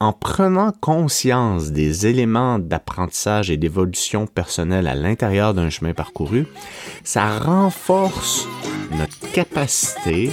en 0.00 0.14
prenant 0.14 0.72
conscience 0.80 1.72
des 1.72 2.06
éléments 2.06 2.58
d'apprentissage 2.58 3.50
et 3.50 3.58
d'évolution 3.58 4.26
personnelle 4.26 4.88
à 4.88 4.94
l'intérieur 4.94 5.52
d'un 5.52 5.68
chemin 5.68 5.92
parcouru, 5.92 6.46
ça 7.04 7.38
renforce 7.38 8.48
notre 8.92 9.18
capacité 9.32 10.30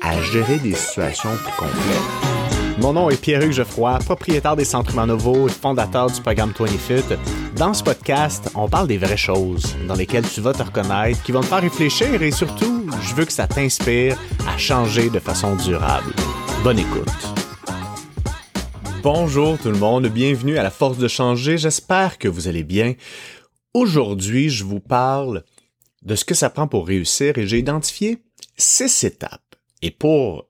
à 0.00 0.20
gérer 0.22 0.58
des 0.58 0.74
situations 0.74 1.30
plus 1.36 1.52
complexes. 1.52 2.32
Mon 2.80 2.94
nom 2.94 3.10
est 3.10 3.20
Pierre-Hugues 3.20 3.52
Geoffroy, 3.52 3.98
propriétaire 3.98 4.56
des 4.56 4.64
Centres 4.64 4.94
Manovo 4.94 5.46
et 5.46 5.52
fondateur 5.52 6.10
du 6.10 6.20
programme 6.22 6.54
20 6.58 6.66
Fit. 6.68 7.04
Dans 7.54 7.74
ce 7.74 7.84
podcast, 7.84 8.50
on 8.54 8.66
parle 8.66 8.88
des 8.88 8.96
vraies 8.96 9.18
choses 9.18 9.76
dans 9.86 9.94
lesquelles 9.94 10.26
tu 10.26 10.40
vas 10.40 10.54
te 10.54 10.62
reconnaître, 10.62 11.22
qui 11.22 11.32
vont 11.32 11.42
te 11.42 11.46
faire 11.46 11.60
réfléchir 11.60 12.22
et 12.22 12.30
surtout, 12.30 12.86
je 13.02 13.14
veux 13.14 13.26
que 13.26 13.32
ça 13.32 13.46
t'inspire 13.46 14.16
à 14.48 14.56
changer 14.56 15.10
de 15.10 15.18
façon 15.18 15.54
durable. 15.56 16.14
Bonne 16.64 16.78
écoute. 16.78 17.41
Bonjour 19.02 19.58
tout 19.58 19.72
le 19.72 19.78
monde, 19.78 20.06
bienvenue 20.06 20.58
à 20.58 20.62
la 20.62 20.70
force 20.70 20.96
de 20.96 21.08
changer, 21.08 21.58
j'espère 21.58 22.18
que 22.18 22.28
vous 22.28 22.46
allez 22.46 22.62
bien. 22.62 22.94
Aujourd'hui, 23.74 24.48
je 24.48 24.62
vous 24.62 24.78
parle 24.78 25.42
de 26.02 26.14
ce 26.14 26.24
que 26.24 26.34
ça 26.34 26.50
prend 26.50 26.68
pour 26.68 26.86
réussir 26.86 27.36
et 27.36 27.48
j'ai 27.48 27.58
identifié 27.58 28.18
six 28.56 29.02
étapes. 29.02 29.56
Et 29.82 29.90
pour 29.90 30.48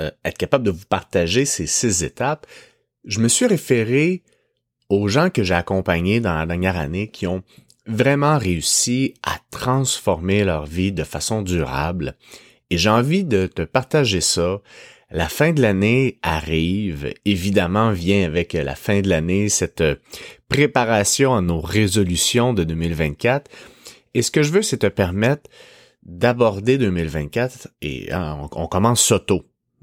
euh, 0.00 0.10
être 0.24 0.38
capable 0.38 0.64
de 0.64 0.70
vous 0.70 0.86
partager 0.88 1.44
ces 1.44 1.66
six 1.66 2.02
étapes, 2.02 2.46
je 3.04 3.20
me 3.20 3.28
suis 3.28 3.46
référé 3.46 4.22
aux 4.88 5.08
gens 5.08 5.28
que 5.28 5.42
j'ai 5.42 5.52
accompagnés 5.52 6.20
dans 6.20 6.34
la 6.34 6.46
dernière 6.46 6.78
année 6.78 7.08
qui 7.08 7.26
ont 7.26 7.42
vraiment 7.86 8.38
réussi 8.38 9.12
à 9.22 9.36
transformer 9.50 10.44
leur 10.44 10.64
vie 10.64 10.92
de 10.92 11.04
façon 11.04 11.42
durable. 11.42 12.16
Et 12.70 12.78
j'ai 12.78 12.88
envie 12.88 13.24
de 13.24 13.46
te 13.46 13.60
partager 13.60 14.22
ça 14.22 14.62
la 15.12 15.28
fin 15.28 15.52
de 15.52 15.60
l'année 15.60 16.18
arrive, 16.22 17.12
évidemment 17.26 17.92
vient 17.92 18.24
avec 18.24 18.54
la 18.54 18.74
fin 18.74 19.02
de 19.02 19.08
l'année 19.08 19.50
cette 19.50 19.84
préparation 20.48 21.34
à 21.34 21.42
nos 21.42 21.60
résolutions 21.60 22.54
de 22.54 22.64
2024. 22.64 23.50
Et 24.14 24.22
ce 24.22 24.30
que 24.30 24.42
je 24.42 24.52
veux, 24.52 24.62
c'est 24.62 24.78
te 24.78 24.86
permettre 24.86 25.50
d'aborder 26.02 26.78
2024 26.78 27.68
et 27.82 28.10
hein, 28.10 28.48
on, 28.52 28.66
commence 28.66 29.02
soto. 29.02 29.42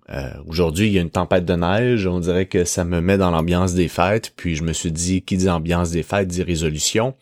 Euh, 0.09 0.31
Aujourd'hui, 0.47 0.87
il 0.87 0.93
y 0.93 0.97
a 0.97 1.01
une 1.01 1.11
tempête 1.11 1.45
de 1.45 1.53
neige, 1.53 2.07
on 2.07 2.19
dirait 2.19 2.47
que 2.47 2.65
ça 2.65 2.83
me 2.83 2.99
met 2.99 3.17
dans 3.17 3.29
l'ambiance 3.29 3.75
des 3.75 3.87
fêtes, 3.87 4.33
puis 4.35 4.55
je 4.55 4.63
me 4.63 4.73
suis 4.73 4.91
dit, 4.91 5.21
qui 5.21 5.37
dit 5.37 5.49
ambiance 5.49 5.91
des 5.91 6.03
fêtes 6.03 6.27
dit 6.27 6.41
résolution. 6.41 7.15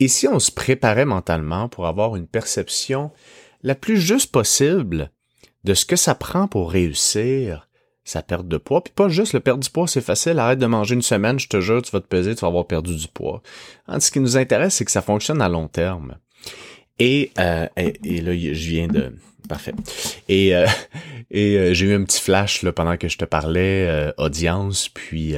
Et 0.00 0.08
si 0.08 0.28
on 0.28 0.38
se 0.38 0.52
préparait 0.52 1.06
mentalement 1.06 1.68
pour 1.70 1.86
avoir 1.86 2.14
une 2.14 2.26
perception 2.26 3.10
la 3.62 3.74
plus 3.74 3.98
juste 3.98 4.30
possible 4.30 5.10
de 5.64 5.74
ce 5.74 5.84
que 5.84 5.96
ça 5.96 6.14
prend 6.14 6.48
pour 6.48 6.70
réussir 6.70 7.68
sa 8.04 8.22
perte 8.22 8.48
de 8.48 8.56
poids. 8.56 8.82
Puis 8.82 8.92
pas 8.94 9.08
juste 9.08 9.34
le 9.34 9.40
perdre 9.40 9.62
du 9.62 9.70
poids, 9.70 9.86
c'est 9.86 10.00
facile. 10.00 10.38
Arrête 10.38 10.58
de 10.58 10.66
manger 10.66 10.94
une 10.94 11.02
semaine, 11.02 11.38
je 11.38 11.48
te 11.48 11.60
jure, 11.60 11.82
tu 11.82 11.90
vas 11.90 12.00
te 12.00 12.06
peser, 12.06 12.34
tu 12.34 12.40
vas 12.40 12.48
avoir 12.48 12.66
perdu 12.66 12.96
du 12.96 13.08
poids. 13.08 13.42
Ce 13.98 14.10
qui 14.10 14.20
nous 14.20 14.36
intéresse, 14.36 14.76
c'est 14.76 14.84
que 14.84 14.90
ça 14.90 15.02
fonctionne 15.02 15.42
à 15.42 15.48
long 15.48 15.68
terme. 15.68 16.16
Et, 16.98 17.30
euh, 17.38 17.66
et, 17.76 18.20
là, 18.20 18.32
je 18.34 18.68
viens 18.68 18.88
de... 18.88 19.12
Parfait. 19.48 19.72
Et, 20.28 20.54
euh, 20.54 20.66
euh, 21.34 21.74
j'ai 21.74 21.86
eu 21.86 21.94
un 21.94 22.04
petit 22.04 22.20
flash 22.20 22.62
là, 22.62 22.72
pendant 22.72 22.96
que 22.96 23.08
je 23.08 23.18
te 23.18 23.24
parlais, 23.24 24.12
audience, 24.16 24.88
puis... 24.88 25.34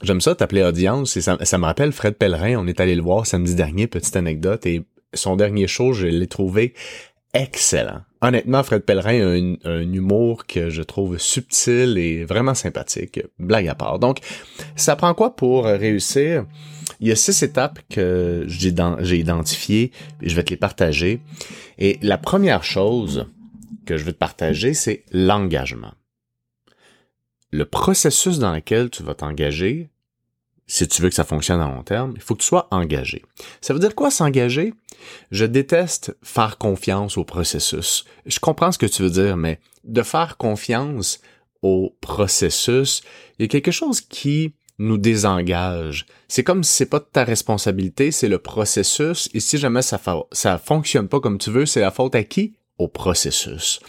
J'aime 0.00 0.20
ça 0.20 0.36
t'appeler 0.36 0.62
audience 0.62 1.16
et 1.16 1.20
ça, 1.20 1.36
ça 1.44 1.58
me 1.58 1.64
rappelle 1.64 1.90
Fred 1.90 2.14
Pellerin, 2.14 2.54
on 2.56 2.68
est 2.68 2.78
allé 2.78 2.94
le 2.94 3.02
voir 3.02 3.26
samedi 3.26 3.56
dernier, 3.56 3.88
petite 3.88 4.14
anecdote, 4.14 4.64
et 4.64 4.84
son 5.12 5.34
dernier 5.34 5.66
show, 5.66 5.92
je 5.92 6.06
l'ai 6.06 6.28
trouvé 6.28 6.72
excellent. 7.34 8.02
Honnêtement, 8.20 8.62
Fred 8.64 8.82
Pellerin 8.82 9.54
a 9.64 9.68
un, 9.68 9.92
humour 9.92 10.46
que 10.46 10.70
je 10.70 10.82
trouve 10.82 11.18
subtil 11.18 11.98
et 11.98 12.24
vraiment 12.24 12.54
sympathique. 12.54 13.20
Blague 13.38 13.68
à 13.68 13.74
part. 13.74 13.98
Donc, 13.98 14.18
ça 14.74 14.96
prend 14.96 15.14
quoi 15.14 15.36
pour 15.36 15.66
réussir? 15.66 16.44
Il 17.00 17.06
y 17.06 17.12
a 17.12 17.16
six 17.16 17.42
étapes 17.42 17.78
que 17.88 18.44
j'ai 18.48 18.74
identifiées 19.18 19.92
et 20.20 20.28
je 20.28 20.34
vais 20.34 20.42
te 20.42 20.50
les 20.50 20.56
partager. 20.56 21.20
Et 21.78 21.98
la 22.02 22.18
première 22.18 22.64
chose 22.64 23.26
que 23.86 23.96
je 23.96 24.04
veux 24.04 24.12
te 24.12 24.18
partager, 24.18 24.74
c'est 24.74 25.04
l'engagement. 25.12 25.94
Le 27.50 27.64
processus 27.64 28.38
dans 28.38 28.52
lequel 28.52 28.90
tu 28.90 29.02
vas 29.02 29.14
t'engager, 29.14 29.90
si 30.68 30.86
tu 30.86 31.02
veux 31.02 31.08
que 31.08 31.14
ça 31.14 31.24
fonctionne 31.24 31.60
à 31.60 31.66
long 31.66 31.82
terme, 31.82 32.12
il 32.14 32.20
faut 32.20 32.34
que 32.34 32.42
tu 32.42 32.46
sois 32.46 32.68
engagé. 32.70 33.24
Ça 33.60 33.72
veut 33.72 33.80
dire 33.80 33.94
quoi 33.94 34.10
s'engager? 34.10 34.74
Je 35.30 35.46
déteste 35.46 36.16
faire 36.22 36.58
confiance 36.58 37.16
au 37.16 37.24
processus. 37.24 38.04
Je 38.26 38.38
comprends 38.38 38.70
ce 38.70 38.78
que 38.78 38.86
tu 38.86 39.02
veux 39.02 39.10
dire, 39.10 39.36
mais 39.36 39.60
de 39.84 40.02
faire 40.02 40.36
confiance 40.36 41.20
au 41.62 41.96
processus, 42.00 43.00
il 43.38 43.42
y 43.42 43.44
a 43.46 43.48
quelque 43.48 43.72
chose 43.72 44.00
qui 44.02 44.54
nous 44.78 44.98
désengage. 44.98 46.06
C'est 46.28 46.44
comme 46.44 46.62
si 46.62 46.72
c'est 46.72 46.86
pas 46.86 47.00
ta 47.00 47.24
responsabilité, 47.24 48.12
c'est 48.12 48.28
le 48.28 48.38
processus, 48.38 49.28
et 49.34 49.40
si 49.40 49.58
jamais 49.58 49.82
ça, 49.82 50.00
ça 50.30 50.58
fonctionne 50.58 51.08
pas 51.08 51.18
comme 51.18 51.38
tu 51.38 51.50
veux, 51.50 51.66
c'est 51.66 51.80
la 51.80 51.90
faute 51.90 52.14
à 52.14 52.22
qui? 52.22 52.54
Au 52.78 52.86
processus. 52.86 53.80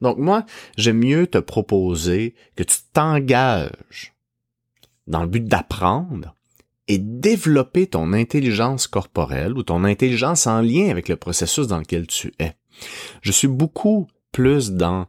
Donc 0.00 0.16
moi, 0.16 0.46
j'aime 0.78 1.00
mieux 1.00 1.26
te 1.26 1.36
proposer 1.36 2.34
que 2.56 2.62
tu 2.62 2.76
t'engages 2.94 4.14
dans 5.08 5.22
le 5.22 5.28
but 5.28 5.44
d'apprendre 5.44 6.34
et 6.86 6.98
développer 6.98 7.86
ton 7.86 8.12
intelligence 8.12 8.86
corporelle 8.86 9.52
ou 9.52 9.62
ton 9.62 9.84
intelligence 9.84 10.46
en 10.46 10.60
lien 10.60 10.88
avec 10.90 11.08
le 11.08 11.16
processus 11.16 11.66
dans 11.66 11.78
lequel 11.78 12.06
tu 12.06 12.32
es. 12.38 12.54
Je 13.20 13.32
suis 13.32 13.48
beaucoup 13.48 14.06
plus 14.32 14.72
dans 14.72 15.06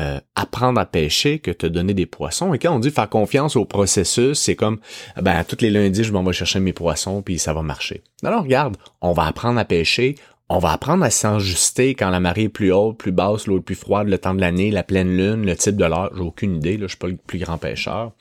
euh, 0.00 0.18
apprendre 0.34 0.80
à 0.80 0.86
pêcher 0.86 1.38
que 1.38 1.52
te 1.52 1.66
donner 1.66 1.94
des 1.94 2.06
poissons. 2.06 2.52
Et 2.52 2.58
quand 2.58 2.74
on 2.74 2.80
dit 2.80 2.90
faire 2.90 3.08
confiance 3.08 3.54
au 3.54 3.64
processus, 3.64 4.40
c'est 4.40 4.56
comme, 4.56 4.80
ben, 5.22 5.44
tous 5.44 5.60
les 5.60 5.70
lundis, 5.70 6.02
je 6.02 6.12
m'en 6.12 6.24
vais 6.24 6.32
chercher 6.32 6.58
mes 6.58 6.72
poissons, 6.72 7.22
puis 7.22 7.38
ça 7.38 7.52
va 7.52 7.62
marcher. 7.62 8.02
Alors, 8.24 8.42
regarde, 8.42 8.76
on 9.00 9.12
va 9.12 9.26
apprendre 9.26 9.60
à 9.60 9.64
pêcher, 9.64 10.16
on 10.48 10.58
va 10.58 10.72
apprendre 10.72 11.04
à 11.04 11.10
s'ajuster 11.10 11.94
quand 11.94 12.10
la 12.10 12.20
marée 12.20 12.44
est 12.44 12.48
plus 12.48 12.72
haute, 12.72 12.98
plus 12.98 13.12
basse, 13.12 13.46
l'eau 13.46 13.58
est 13.58 13.62
plus 13.62 13.74
froide, 13.74 14.08
le 14.08 14.18
temps 14.18 14.34
de 14.34 14.40
l'année, 14.40 14.70
la 14.70 14.82
pleine 14.82 15.16
lune, 15.16 15.46
le 15.46 15.56
type 15.56 15.76
de 15.76 15.84
l'heure, 15.84 16.10
j'ai 16.14 16.22
aucune 16.22 16.56
idée, 16.56 16.76
là, 16.76 16.84
je 16.84 16.88
suis 16.88 16.98
pas 16.98 17.08
le 17.08 17.16
plus 17.16 17.38
grand 17.38 17.58
pêcheur. 17.58 18.12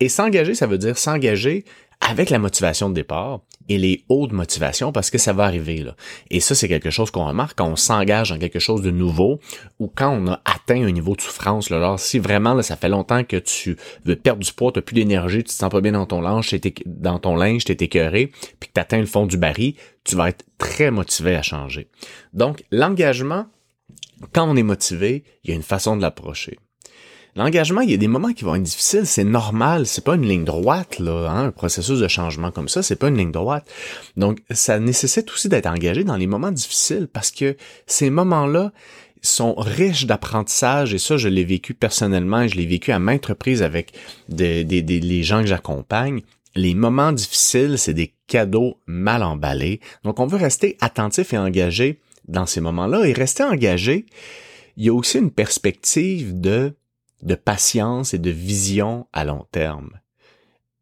Et 0.00 0.08
s'engager, 0.08 0.54
ça 0.54 0.66
veut 0.66 0.78
dire 0.78 0.96
s'engager 0.96 1.64
avec 2.00 2.30
la 2.30 2.38
motivation 2.38 2.88
de 2.88 2.94
départ 2.94 3.40
et 3.68 3.78
les 3.78 4.04
hautes 4.08 4.32
motivations 4.32 4.92
parce 4.92 5.10
que 5.10 5.18
ça 5.18 5.32
va 5.32 5.44
arriver. 5.44 5.84
Et 6.30 6.40
ça 6.40 6.54
c'est 6.54 6.68
quelque 6.68 6.90
chose 6.90 7.10
qu'on 7.10 7.26
remarque 7.26 7.58
quand 7.58 7.68
on 7.68 7.76
s'engage 7.76 8.30
dans 8.30 8.38
quelque 8.38 8.58
chose 8.58 8.82
de 8.82 8.90
nouveau 8.90 9.40
ou 9.78 9.88
quand 9.88 10.10
on 10.10 10.28
a 10.28 10.40
atteint 10.44 10.82
un 10.82 10.90
niveau 10.90 11.14
de 11.14 11.20
souffrance 11.20 11.70
là. 11.70 11.76
Alors 11.76 12.00
si 12.00 12.18
vraiment 12.18 12.60
ça 12.62 12.76
fait 12.76 12.88
longtemps 12.88 13.24
que 13.24 13.36
tu 13.36 13.76
veux 14.04 14.16
perdre 14.16 14.42
du 14.42 14.52
poids, 14.52 14.72
tu 14.72 14.82
plus 14.82 14.94
d'énergie, 14.94 15.38
tu 15.38 15.44
te 15.44 15.52
sens 15.52 15.70
pas 15.70 15.80
bien 15.80 15.92
dans 15.92 16.06
ton 16.06 16.20
linge, 16.20 16.48
t'es 16.48 16.74
dans 16.86 17.18
ton 17.18 17.36
linge, 17.36 17.64
écœuré, 17.68 18.32
puis 18.58 18.68
que 18.68 18.74
tu 18.74 18.80
atteins 18.80 19.00
le 19.00 19.06
fond 19.06 19.26
du 19.26 19.36
baril, 19.36 19.74
tu 20.04 20.16
vas 20.16 20.30
être 20.30 20.44
très 20.58 20.90
motivé 20.90 21.36
à 21.36 21.42
changer. 21.42 21.88
Donc 22.32 22.64
l'engagement 22.70 23.46
quand 24.32 24.48
on 24.48 24.56
est 24.56 24.62
motivé, 24.62 25.24
il 25.44 25.50
y 25.50 25.52
a 25.52 25.56
une 25.56 25.62
façon 25.62 25.96
de 25.96 26.02
l'approcher. 26.02 26.58
L'engagement, 27.38 27.82
il 27.82 27.90
y 27.92 27.94
a 27.94 27.98
des 27.98 28.08
moments 28.08 28.32
qui 28.32 28.42
vont 28.42 28.56
être 28.56 28.64
difficiles, 28.64 29.06
c'est 29.06 29.22
normal, 29.22 29.86
c'est 29.86 30.02
pas 30.02 30.16
une 30.16 30.26
ligne 30.26 30.42
droite, 30.42 30.98
là, 30.98 31.30
hein, 31.30 31.44
un 31.44 31.50
processus 31.52 32.00
de 32.00 32.08
changement 32.08 32.50
comme 32.50 32.68
ça, 32.68 32.82
c'est 32.82 32.96
pas 32.96 33.06
une 33.06 33.16
ligne 33.16 33.30
droite. 33.30 33.64
Donc, 34.16 34.40
ça 34.50 34.80
nécessite 34.80 35.30
aussi 35.30 35.48
d'être 35.48 35.66
engagé 35.66 36.02
dans 36.02 36.16
les 36.16 36.26
moments 36.26 36.50
difficiles 36.50 37.06
parce 37.06 37.30
que 37.30 37.56
ces 37.86 38.10
moments-là 38.10 38.72
sont 39.22 39.54
riches 39.54 40.04
d'apprentissage 40.04 40.92
et 40.94 40.98
ça, 40.98 41.16
je 41.16 41.28
l'ai 41.28 41.44
vécu 41.44 41.74
personnellement 41.74 42.40
et 42.40 42.48
je 42.48 42.56
l'ai 42.56 42.66
vécu 42.66 42.90
à 42.90 42.98
maintes 42.98 43.26
reprises 43.26 43.62
avec 43.62 43.92
des, 44.28 44.64
des, 44.64 44.82
les 44.82 45.22
gens 45.22 45.42
que 45.42 45.46
j'accompagne. 45.46 46.22
Les 46.56 46.74
moments 46.74 47.12
difficiles, 47.12 47.78
c'est 47.78 47.94
des 47.94 48.14
cadeaux 48.26 48.80
mal 48.86 49.22
emballés. 49.22 49.78
Donc, 50.02 50.18
on 50.18 50.26
veut 50.26 50.38
rester 50.38 50.76
attentif 50.80 51.32
et 51.32 51.38
engagé 51.38 52.00
dans 52.26 52.46
ces 52.46 52.60
moments-là 52.60 53.06
et 53.06 53.12
rester 53.12 53.44
engagé. 53.44 54.06
Il 54.76 54.86
y 54.86 54.88
a 54.88 54.92
aussi 54.92 55.18
une 55.18 55.30
perspective 55.30 56.40
de 56.40 56.74
de 57.22 57.34
patience 57.34 58.14
et 58.14 58.18
de 58.18 58.30
vision 58.30 59.06
à 59.12 59.24
long 59.24 59.46
terme. 59.50 59.90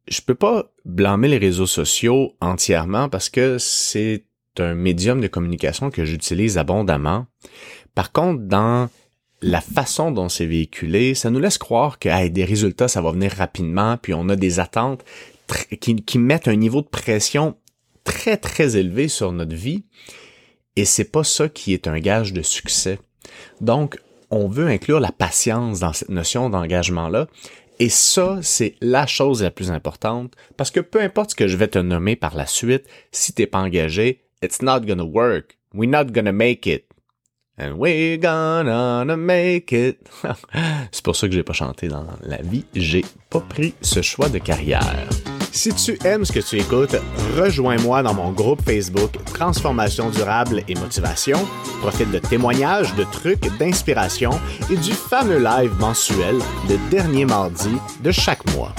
Je 0.09 0.21
peux 0.21 0.35
pas 0.35 0.73
blâmer 0.85 1.29
les 1.29 1.39
réseaux 1.39 1.67
sociaux 1.67 2.35
entièrement 2.41 3.09
parce 3.09 3.29
que 3.29 3.59
c'est 3.59 4.25
un 4.59 4.75
médium 4.75 5.21
de 5.21 5.27
communication 5.27 5.91
que 5.91 6.05
j'utilise 6.05 6.59
abondamment. 6.59 7.27
Par 7.95 8.13
contre, 8.13 8.43
dans 8.43 8.89
la 9.43 9.61
façon 9.61 10.11
dont 10.11 10.29
c'est 10.29 10.47
véhiculé, 10.47 11.15
ça 11.15 11.31
nous 11.31 11.41
laisse 11.41 11.59
croire 11.59 11.99
que 11.99 12.29
des 12.29 12.45
résultats, 12.45 12.89
ça 12.89 13.03
va 13.03 13.11
venir 13.11 13.33
rapidement, 13.33 13.97
puis 13.97 14.15
on 14.15 14.29
a 14.29 14.37
des 14.37 14.61
attentes 14.61 15.05
qui, 15.81 15.97
qui 15.97 16.19
mettent 16.19 16.49
un 16.49 16.57
niveau 16.57 16.81
de 16.81 16.87
pression 16.87 17.57
très 18.05 18.37
très 18.37 18.77
élevé 18.77 19.09
sur 19.09 19.33
notre 19.33 19.55
vie. 19.55 19.85
Et 20.77 20.85
c'est 20.85 21.11
pas 21.11 21.25
ça 21.25 21.49
qui 21.49 21.73
est 21.73 21.89
un 21.89 21.99
gage 21.99 22.33
de 22.33 22.43
succès. 22.43 22.99
Donc, 23.61 23.99
on 24.31 24.49
veut 24.49 24.67
inclure 24.67 25.01
la 25.01 25.13
patience 25.13 25.81
dans 25.81 25.93
cette 25.93 26.09
notion 26.09 26.51
d'engagement-là. 26.51 27.27
Et 27.79 27.89
ça, 27.91 28.39
c'est 28.43 28.75
la 28.81 29.07
chose 29.07 29.43
la 29.43 29.51
plus 29.51 29.71
importante 29.71 30.35
parce 30.57 30.71
que 30.71 30.81
peu 30.81 31.01
importe 31.01 31.31
ce 31.31 31.35
que 31.35 31.49
je 31.49 31.57
vais 31.57 31.69
te 31.69 31.79
nommer 31.79 32.17
par 32.17 32.35
la 32.35 32.47
suite, 32.47 32.85
si 33.13 33.33
t'es 33.33 33.47
pas 33.47 33.59
engagé, 33.59 34.23
it's 34.43 34.63
not 34.63 34.81
gonna 34.81 35.05
work. 35.05 35.59
We're 35.75 35.91
not 35.91 36.07
gonna 36.07 36.33
make 36.33 36.67
it. 36.67 36.87
And 37.59 37.75
we're 37.79 38.19
gonna 38.19 39.17
make 39.17 39.73
it. 39.73 39.99
C'est 40.93 41.05
pour 41.05 41.17
ça 41.17 41.29
que 41.29 41.35
j'ai 41.35 41.43
pas 41.43 41.53
chanté 41.53 41.89
dans 41.89 42.07
la 42.23 42.43
vie. 42.43 42.65
J'ai 42.75 43.05
pas 43.31 43.41
pris 43.41 43.75
ce 43.81 44.03
choix 44.03 44.29
de 44.29 44.39
carrière. 44.39 45.09
Si 45.57 45.73
tu 45.73 45.99
aimes 46.05 46.27
ce 46.27 46.33
que 46.33 46.41
tu 46.41 46.59
écoutes, 46.59 46.97
rejoins-moi 47.35 48.03
dans 48.03 48.13
mon 48.13 48.31
groupe 48.31 48.61
Facebook 48.61 49.13
Transformation 49.33 50.11
durable 50.11 50.63
et 50.69 50.75
motivation. 50.75 51.39
Profite 51.81 52.11
de 52.11 52.19
témoignages, 52.19 52.95
de 52.95 53.05
trucs, 53.05 53.41
d'inspiration 53.59 54.33
et 54.71 54.77
du 54.77 54.93
fameux 54.93 55.39
live 55.39 55.73
mensuel 55.81 56.37
le 56.69 56.91
dernier 56.91 57.25
mardi 57.25 57.75
de 58.03 58.11
chaque 58.13 58.45
mois. 58.55 58.75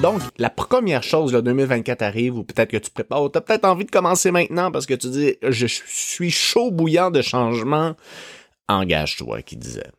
Donc, 0.00 0.22
la 0.38 0.50
première 0.50 1.02
chose, 1.02 1.32
le 1.32 1.42
2024 1.42 2.02
arrive, 2.02 2.36
ou 2.36 2.44
peut-être 2.44 2.70
que 2.70 2.76
tu 2.76 2.92
prépares, 2.92 3.28
tu 3.32 3.38
as 3.38 3.40
peut-être 3.40 3.64
envie 3.64 3.84
de 3.84 3.90
commencer 3.90 4.30
maintenant 4.30 4.70
parce 4.70 4.86
que 4.86 4.94
tu 4.94 5.08
dis, 5.10 5.34
je 5.42 5.66
suis 5.66 6.30
chaud 6.30 6.70
bouillant 6.70 7.10
de 7.10 7.22
changement. 7.22 7.96
Engage-toi, 8.68 9.42
qui 9.42 9.56
disait. 9.56 9.90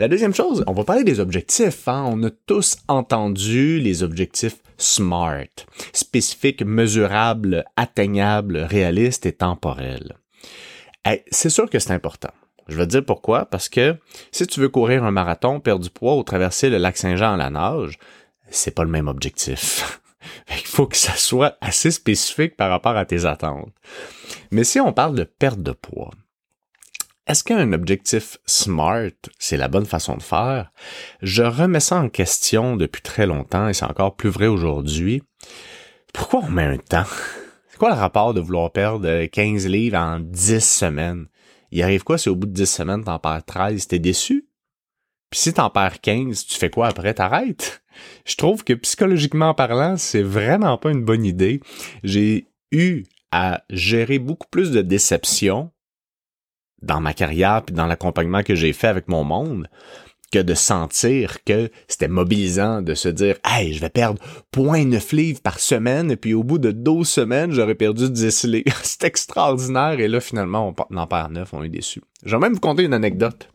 La 0.00 0.08
deuxième 0.08 0.32
chose, 0.32 0.64
on 0.66 0.72
va 0.72 0.84
parler 0.84 1.04
des 1.04 1.20
objectifs. 1.20 1.86
Hein? 1.86 2.06
On 2.08 2.22
a 2.22 2.30
tous 2.30 2.78
entendu 2.88 3.78
les 3.80 4.02
objectifs 4.02 4.56
SMART, 4.78 5.66
spécifiques, 5.92 6.62
mesurables, 6.62 7.66
atteignables, 7.76 8.56
réalistes 8.56 9.26
et 9.26 9.32
temporels. 9.32 10.16
c'est 11.30 11.50
sûr 11.50 11.68
que 11.68 11.78
c'est 11.78 11.92
important. 11.92 12.30
Je 12.66 12.78
vais 12.78 12.86
te 12.86 12.92
dire 12.92 13.04
pourquoi, 13.04 13.44
parce 13.44 13.68
que 13.68 13.94
si 14.32 14.46
tu 14.46 14.60
veux 14.60 14.70
courir 14.70 15.04
un 15.04 15.10
marathon, 15.10 15.60
perdre 15.60 15.84
du 15.84 15.90
poids 15.90 16.16
ou 16.16 16.22
traverser 16.22 16.70
le 16.70 16.78
lac 16.78 16.96
Saint-Jean 16.96 17.34
à 17.34 17.36
la 17.36 17.50
nage, 17.50 17.98
c'est 18.48 18.74
pas 18.74 18.84
le 18.84 18.90
même 18.90 19.06
objectif. 19.06 20.00
Il 20.48 20.66
faut 20.66 20.86
que 20.86 20.96
ça 20.96 21.14
soit 21.14 21.58
assez 21.60 21.90
spécifique 21.90 22.56
par 22.56 22.70
rapport 22.70 22.96
à 22.96 23.04
tes 23.04 23.26
attentes. 23.26 23.68
Mais 24.50 24.64
si 24.64 24.80
on 24.80 24.94
parle 24.94 25.14
de 25.14 25.24
perte 25.24 25.60
de 25.60 25.72
poids, 25.72 26.12
est-ce 27.30 27.44
qu'un 27.44 27.72
objectif 27.72 28.38
SMART, 28.44 29.12
c'est 29.38 29.56
la 29.56 29.68
bonne 29.68 29.86
façon 29.86 30.16
de 30.16 30.22
faire? 30.22 30.72
Je 31.22 31.44
remets 31.44 31.78
ça 31.78 31.94
en 31.94 32.08
question 32.08 32.76
depuis 32.76 33.02
très 33.02 33.24
longtemps 33.24 33.68
et 33.68 33.72
c'est 33.72 33.84
encore 33.84 34.16
plus 34.16 34.30
vrai 34.30 34.48
aujourd'hui. 34.48 35.22
Pourquoi 36.12 36.40
on 36.40 36.50
met 36.50 36.64
un 36.64 36.78
temps? 36.78 37.04
C'est 37.68 37.78
quoi 37.78 37.90
le 37.90 38.00
rapport 38.00 38.34
de 38.34 38.40
vouloir 38.40 38.72
perdre 38.72 39.26
15 39.26 39.68
livres 39.68 39.96
en 39.96 40.18
10 40.18 40.58
semaines? 40.58 41.26
Il 41.70 41.84
arrive 41.84 42.02
quoi 42.02 42.18
si 42.18 42.28
au 42.28 42.34
bout 42.34 42.48
de 42.48 42.52
10 42.52 42.66
semaines, 42.66 43.04
t'en 43.04 43.20
perds 43.20 43.44
13? 43.44 43.86
T'es 43.86 44.00
déçu? 44.00 44.48
Puis 45.30 45.38
si 45.38 45.52
t'en 45.52 45.70
perds 45.70 46.00
15, 46.00 46.46
tu 46.46 46.58
fais 46.58 46.68
quoi 46.68 46.88
après? 46.88 47.14
T'arrêtes? 47.14 47.84
Je 48.24 48.34
trouve 48.34 48.64
que 48.64 48.72
psychologiquement 48.72 49.54
parlant, 49.54 49.96
c'est 49.96 50.24
vraiment 50.24 50.78
pas 50.78 50.90
une 50.90 51.04
bonne 51.04 51.24
idée. 51.24 51.60
J'ai 52.02 52.48
eu 52.72 53.04
à 53.30 53.62
gérer 53.70 54.18
beaucoup 54.18 54.48
plus 54.50 54.72
de 54.72 54.82
déceptions 54.82 55.70
dans 56.82 57.00
ma 57.00 57.14
carrière 57.14 57.62
puis 57.64 57.74
dans 57.74 57.86
l'accompagnement 57.86 58.42
que 58.42 58.54
j'ai 58.54 58.72
fait 58.72 58.88
avec 58.88 59.08
mon 59.08 59.24
monde 59.24 59.68
que 60.30 60.38
de 60.38 60.54
sentir 60.54 61.42
que 61.44 61.70
c'était 61.88 62.08
mobilisant 62.08 62.82
de 62.82 62.94
se 62.94 63.08
dire 63.08 63.36
Hey, 63.44 63.72
je 63.72 63.80
vais 63.80 63.90
perdre 63.90 64.22
0.9 64.54 65.14
livres 65.14 65.40
par 65.40 65.58
semaine, 65.58 66.10
et 66.10 66.16
puis 66.16 66.34
au 66.34 66.44
bout 66.44 66.58
de 66.58 66.70
12 66.70 67.08
semaines, 67.08 67.52
j'aurais 67.52 67.74
perdu 67.74 68.08
10 68.08 68.44
livres. 68.44 68.76
C'est 68.82 69.04
extraordinaire, 69.04 69.98
et 69.98 70.08
là, 70.08 70.20
finalement, 70.20 70.74
on 70.88 70.96
en 70.96 71.06
perd 71.06 71.32
9, 71.32 71.52
on 71.52 71.62
est 71.62 71.68
déçu. 71.68 72.00
Je 72.24 72.36
vais 72.36 72.40
même 72.40 72.54
vous 72.54 72.60
conter 72.60 72.84
une 72.84 72.94
anecdote. 72.94 73.48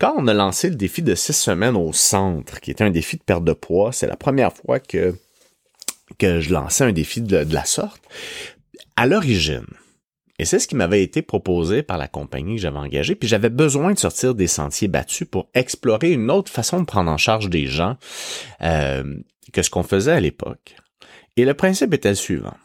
Quand 0.00 0.14
on 0.16 0.26
a 0.26 0.34
lancé 0.34 0.68
le 0.68 0.74
défi 0.74 1.02
de 1.02 1.14
6 1.14 1.32
semaines 1.32 1.76
au 1.76 1.92
centre, 1.92 2.60
qui 2.60 2.72
était 2.72 2.84
un 2.84 2.90
défi 2.90 3.16
de 3.16 3.22
perte 3.22 3.44
de 3.44 3.52
poids, 3.52 3.92
c'est 3.92 4.08
la 4.08 4.16
première 4.16 4.52
fois 4.52 4.80
que, 4.80 5.14
que 6.18 6.40
je 6.40 6.52
lançais 6.52 6.84
un 6.84 6.92
défi 6.92 7.20
de, 7.20 7.44
de 7.44 7.54
la 7.54 7.64
sorte. 7.64 8.02
À 8.96 9.06
l'origine, 9.06 9.66
et 10.38 10.44
c'est 10.44 10.58
ce 10.58 10.66
qui 10.66 10.74
m'avait 10.74 11.02
été 11.02 11.22
proposé 11.22 11.82
par 11.82 11.96
la 11.96 12.08
compagnie 12.08 12.56
que 12.56 12.62
j'avais 12.62 12.78
engagée, 12.78 13.14
puis 13.14 13.28
j'avais 13.28 13.50
besoin 13.50 13.92
de 13.92 13.98
sortir 13.98 14.34
des 14.34 14.48
sentiers 14.48 14.88
battus 14.88 15.28
pour 15.28 15.48
explorer 15.54 16.12
une 16.12 16.30
autre 16.30 16.50
façon 16.50 16.80
de 16.80 16.86
prendre 16.86 17.10
en 17.10 17.16
charge 17.16 17.48
des 17.48 17.66
gens 17.66 17.96
euh, 18.62 19.04
que 19.52 19.62
ce 19.62 19.70
qu'on 19.70 19.84
faisait 19.84 20.12
à 20.12 20.20
l'époque. 20.20 20.76
Et 21.36 21.44
le 21.44 21.54
principe 21.54 21.94
était 21.94 22.08
le 22.08 22.14
suivant. 22.16 22.56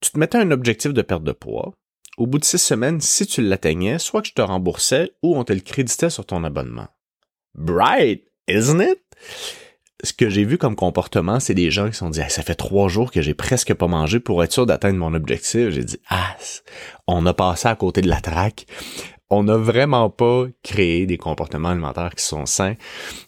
Tu 0.00 0.10
te 0.10 0.18
mettais 0.18 0.38
un 0.38 0.50
objectif 0.50 0.92
de 0.92 1.02
perte 1.02 1.24
de 1.24 1.32
poids. 1.32 1.72
Au 2.18 2.26
bout 2.26 2.38
de 2.38 2.44
six 2.44 2.58
semaines, 2.58 3.00
si 3.00 3.26
tu 3.26 3.42
l'atteignais, 3.42 3.98
soit 3.98 4.22
que 4.22 4.28
je 4.28 4.34
te 4.34 4.42
remboursais 4.42 5.12
ou 5.22 5.36
on 5.36 5.44
te 5.44 5.52
le 5.52 5.60
créditait 5.60 6.10
sur 6.10 6.26
ton 6.26 6.44
abonnement. 6.44 6.88
Bright, 7.54 8.24
isn't 8.48 8.80
it? 8.80 9.00
Ce 10.02 10.12
que 10.12 10.28
j'ai 10.28 10.44
vu 10.44 10.58
comme 10.58 10.74
comportement, 10.74 11.38
c'est 11.38 11.54
des 11.54 11.70
gens 11.70 11.88
qui 11.88 11.96
sont 11.96 12.10
dit 12.10 12.20
ça 12.28 12.42
fait 12.42 12.54
trois 12.54 12.88
jours 12.88 13.10
que 13.10 13.22
j'ai 13.22 13.34
presque 13.34 13.72
pas 13.74 13.86
mangé 13.86 14.18
pour 14.20 14.42
être 14.42 14.52
sûr 14.52 14.66
d'atteindre 14.66 14.98
mon 14.98 15.14
objectif. 15.14 15.70
J'ai 15.70 15.84
dit 15.84 15.98
ah, 16.08 16.36
on 17.06 17.24
a 17.26 17.34
passé 17.34 17.68
à 17.68 17.76
côté 17.76 18.00
de 18.00 18.08
la 18.08 18.20
traque. 18.20 18.66
On 19.30 19.44
n'a 19.44 19.56
vraiment 19.56 20.10
pas 20.10 20.44
créé 20.62 21.06
des 21.06 21.16
comportements 21.16 21.70
alimentaires 21.70 22.14
qui 22.14 22.24
sont 22.24 22.44
sains. 22.44 22.74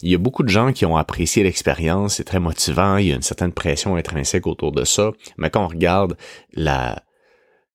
Il 0.03 0.11
y 0.11 0.15
a 0.15 0.19
beaucoup 0.19 0.43
de 0.43 0.49
gens 0.49 0.71
qui 0.71 0.85
ont 0.85 0.97
apprécié 0.97 1.41
l'expérience, 1.43 2.15
c'est 2.15 2.25
très 2.25 2.39
motivant, 2.39 2.97
il 2.97 3.07
y 3.07 3.11
a 3.11 3.15
une 3.15 3.23
certaine 3.23 3.51
pression 3.51 3.95
intrinsèque 3.95 4.45
autour 4.45 4.71
de 4.71 4.83
ça, 4.83 5.11
mais 5.37 5.49
quand 5.49 5.65
on 5.65 5.67
regarde 5.67 6.15
la 6.53 7.01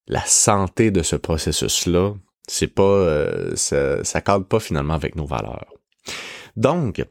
la 0.06 0.24
santé 0.26 0.90
de 0.90 1.02
ce 1.02 1.16
processus-là, 1.16 2.14
c'est 2.48 2.72
pas 2.74 2.82
euh, 2.82 3.54
ça, 3.54 4.02
ça 4.04 4.20
cadre 4.20 4.44
pas 4.44 4.60
finalement 4.60 4.94
avec 4.94 5.14
nos 5.14 5.24
valeurs. 5.26 5.72
Donc, 6.56 7.04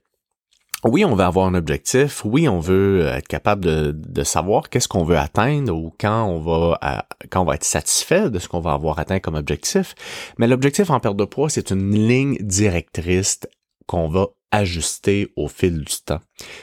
oui, 0.85 1.03
on 1.03 1.13
veut 1.13 1.23
avoir 1.23 1.47
un 1.47 1.55
objectif, 1.55 2.23
oui, 2.23 2.47
on 2.47 2.59
veut 2.59 3.05
être 3.07 3.27
capable 3.27 3.65
de, 3.65 3.91
de 3.91 4.23
savoir 4.23 4.69
qu'est-ce 4.69 4.87
qu'on 4.87 5.03
veut 5.03 5.17
atteindre 5.17 5.75
ou 5.75 5.93
quand 5.99 6.23
on 6.23 6.39
va 6.39 7.05
quand 7.29 7.41
on 7.41 7.45
va 7.45 7.55
être 7.55 7.65
satisfait 7.65 8.29
de 8.29 8.39
ce 8.39 8.47
qu'on 8.47 8.61
va 8.61 8.73
avoir 8.73 8.97
atteint 8.97 9.19
comme 9.19 9.35
objectif. 9.35 9.93
Mais 10.37 10.47
l'objectif 10.47 10.89
en 10.89 10.99
perte 10.99 11.17
de 11.17 11.25
poids, 11.25 11.49
c'est 11.49 11.71
une 11.71 11.91
ligne 11.91 12.37
directrice 12.39 13.41
qu'on 13.87 14.07
va 14.07 14.27
ajuster 14.51 15.31
au 15.35 15.47
fil 15.47 15.83
du 15.83 15.95
temps. 16.05 16.21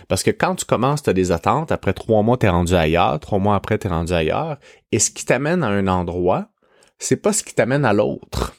Parce 0.09 0.23
que 0.23 0.31
quand 0.31 0.55
tu 0.57 0.65
commences, 0.65 1.03
tu 1.03 1.11
as 1.11 1.13
des 1.13 1.31
attentes, 1.31 1.71
après 1.71 1.93
trois 1.93 2.23
mois, 2.23 2.37
tu 2.37 2.47
es 2.47 2.49
rendu 2.49 2.75
ailleurs, 2.75 3.21
trois 3.21 3.39
mois 3.39 3.55
après, 3.55 3.79
tu 3.79 3.87
es 3.87 3.91
rendu 3.91 4.13
ailleurs, 4.13 4.59
et 4.93 4.99
ce 4.99 5.11
qui 5.11 5.25
t'amène 5.25 5.63
à 5.63 5.69
un 5.69 5.87
endroit, 5.87 6.49
c'est 6.99 7.17
pas 7.17 7.33
ce 7.33 7.43
qui 7.43 7.55
t'amène 7.55 7.85
à 7.85 7.93
l'autre. 7.93 8.55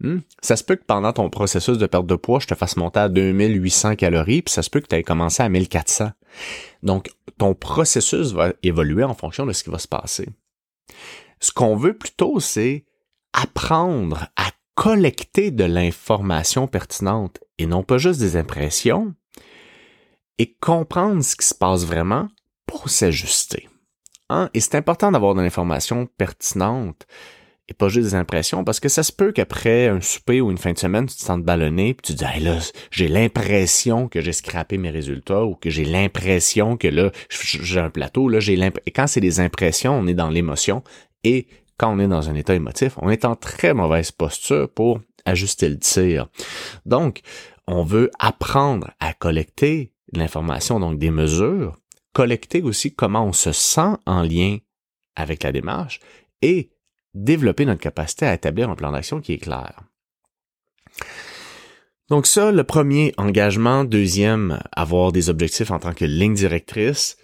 Hmm? 0.00 0.18
Ça 0.40 0.56
se 0.56 0.64
peut 0.64 0.76
que 0.76 0.84
pendant 0.84 1.12
ton 1.12 1.28
processus 1.28 1.76
de 1.76 1.86
perte 1.86 2.06
de 2.06 2.14
poids, 2.14 2.40
je 2.40 2.46
te 2.46 2.54
fasse 2.54 2.76
monter 2.76 3.00
à 3.00 3.08
2800 3.08 3.96
calories, 3.96 4.42
puis 4.42 4.52
ça 4.52 4.62
se 4.62 4.70
peut 4.70 4.80
que 4.80 4.86
tu 4.86 4.96
aies 4.96 5.02
commencé 5.02 5.42
à 5.42 5.48
1400. 5.48 6.10
Donc, 6.82 7.10
ton 7.38 7.54
processus 7.54 8.32
va 8.32 8.52
évoluer 8.62 9.04
en 9.04 9.14
fonction 9.14 9.44
de 9.44 9.52
ce 9.52 9.62
qui 9.62 9.70
va 9.70 9.78
se 9.78 9.88
passer. 9.88 10.28
Ce 11.40 11.52
qu'on 11.52 11.76
veut 11.76 11.96
plutôt, 11.96 12.40
c'est 12.40 12.84
apprendre 13.32 14.28
à 14.36 14.50
collecter 14.74 15.50
de 15.50 15.64
l'information 15.64 16.66
pertinente 16.66 17.38
et 17.58 17.66
non 17.66 17.82
pas 17.82 17.98
juste 17.98 18.20
des 18.20 18.36
impressions 18.36 19.14
et 20.38 20.54
comprendre 20.54 21.22
ce 21.22 21.36
qui 21.36 21.46
se 21.46 21.54
passe 21.54 21.84
vraiment 21.84 22.28
pour 22.66 22.88
s'ajuster. 22.88 23.68
Hein? 24.30 24.48
Et 24.54 24.60
c'est 24.60 24.76
important 24.76 25.12
d'avoir 25.12 25.34
de 25.34 25.42
l'information 25.42 26.06
pertinente 26.06 27.06
et 27.70 27.74
pas 27.74 27.88
juste 27.88 28.08
des 28.08 28.14
impressions, 28.16 28.64
parce 28.64 28.80
que 28.80 28.88
ça 28.88 29.04
se 29.04 29.12
peut 29.12 29.30
qu'après 29.30 29.86
un 29.86 30.00
souper 30.00 30.40
ou 30.40 30.50
une 30.50 30.58
fin 30.58 30.72
de 30.72 30.78
semaine, 30.78 31.06
tu 31.06 31.14
te 31.14 31.22
sens 31.22 31.38
ballonné, 31.38 31.94
puis 31.94 32.12
tu 32.12 32.14
dis, 32.14 32.40
là, 32.40 32.58
j'ai 32.90 33.06
l'impression 33.06 34.08
que 34.08 34.20
j'ai 34.20 34.32
scrappé 34.32 34.76
mes 34.76 34.90
résultats 34.90 35.44
ou 35.44 35.54
que 35.54 35.70
j'ai 35.70 35.84
l'impression 35.84 36.76
que 36.76 36.88
là, 36.88 37.12
j'ai 37.28 37.78
un 37.80 37.90
plateau, 37.90 38.28
là, 38.28 38.40
j'ai 38.40 38.56
l'impression. 38.56 38.82
Et 38.86 38.90
quand 38.90 39.06
c'est 39.06 39.20
des 39.20 39.38
impressions, 39.38 39.94
on 39.94 40.08
est 40.08 40.14
dans 40.14 40.30
l'émotion, 40.30 40.82
et 41.22 41.46
quand 41.78 41.94
on 41.94 42.00
est 42.00 42.08
dans 42.08 42.28
un 42.28 42.34
état 42.34 42.54
émotif, 42.54 42.94
on 42.96 43.08
est 43.08 43.24
en 43.24 43.36
très 43.36 43.72
mauvaise 43.72 44.10
posture 44.10 44.68
pour 44.68 45.00
ajuster 45.24 45.68
le 45.68 45.78
tir. 45.78 46.28
Donc, 46.86 47.20
on 47.68 47.84
veut 47.84 48.10
apprendre 48.18 48.90
à 48.98 49.12
collecter 49.12 49.92
l'information, 50.12 50.80
donc 50.80 50.98
des 50.98 51.12
mesures, 51.12 51.78
collecter 52.12 52.62
aussi 52.62 52.92
comment 52.92 53.24
on 53.24 53.32
se 53.32 53.52
sent 53.52 53.92
en 54.06 54.22
lien 54.22 54.58
avec 55.14 55.44
la 55.44 55.52
démarche 55.52 56.00
et 56.42 56.70
développer 57.14 57.64
notre 57.64 57.80
capacité 57.80 58.26
à 58.26 58.34
établir 58.34 58.70
un 58.70 58.74
plan 58.74 58.92
d'action 58.92 59.20
qui 59.20 59.32
est 59.32 59.38
clair. 59.38 59.82
Donc 62.08 62.26
ça, 62.26 62.50
le 62.50 62.64
premier 62.64 63.14
engagement. 63.18 63.84
Deuxième, 63.84 64.60
avoir 64.72 65.12
des 65.12 65.30
objectifs 65.30 65.70
en 65.70 65.78
tant 65.78 65.94
que 65.94 66.04
ligne 66.04 66.34
directrice. 66.34 67.16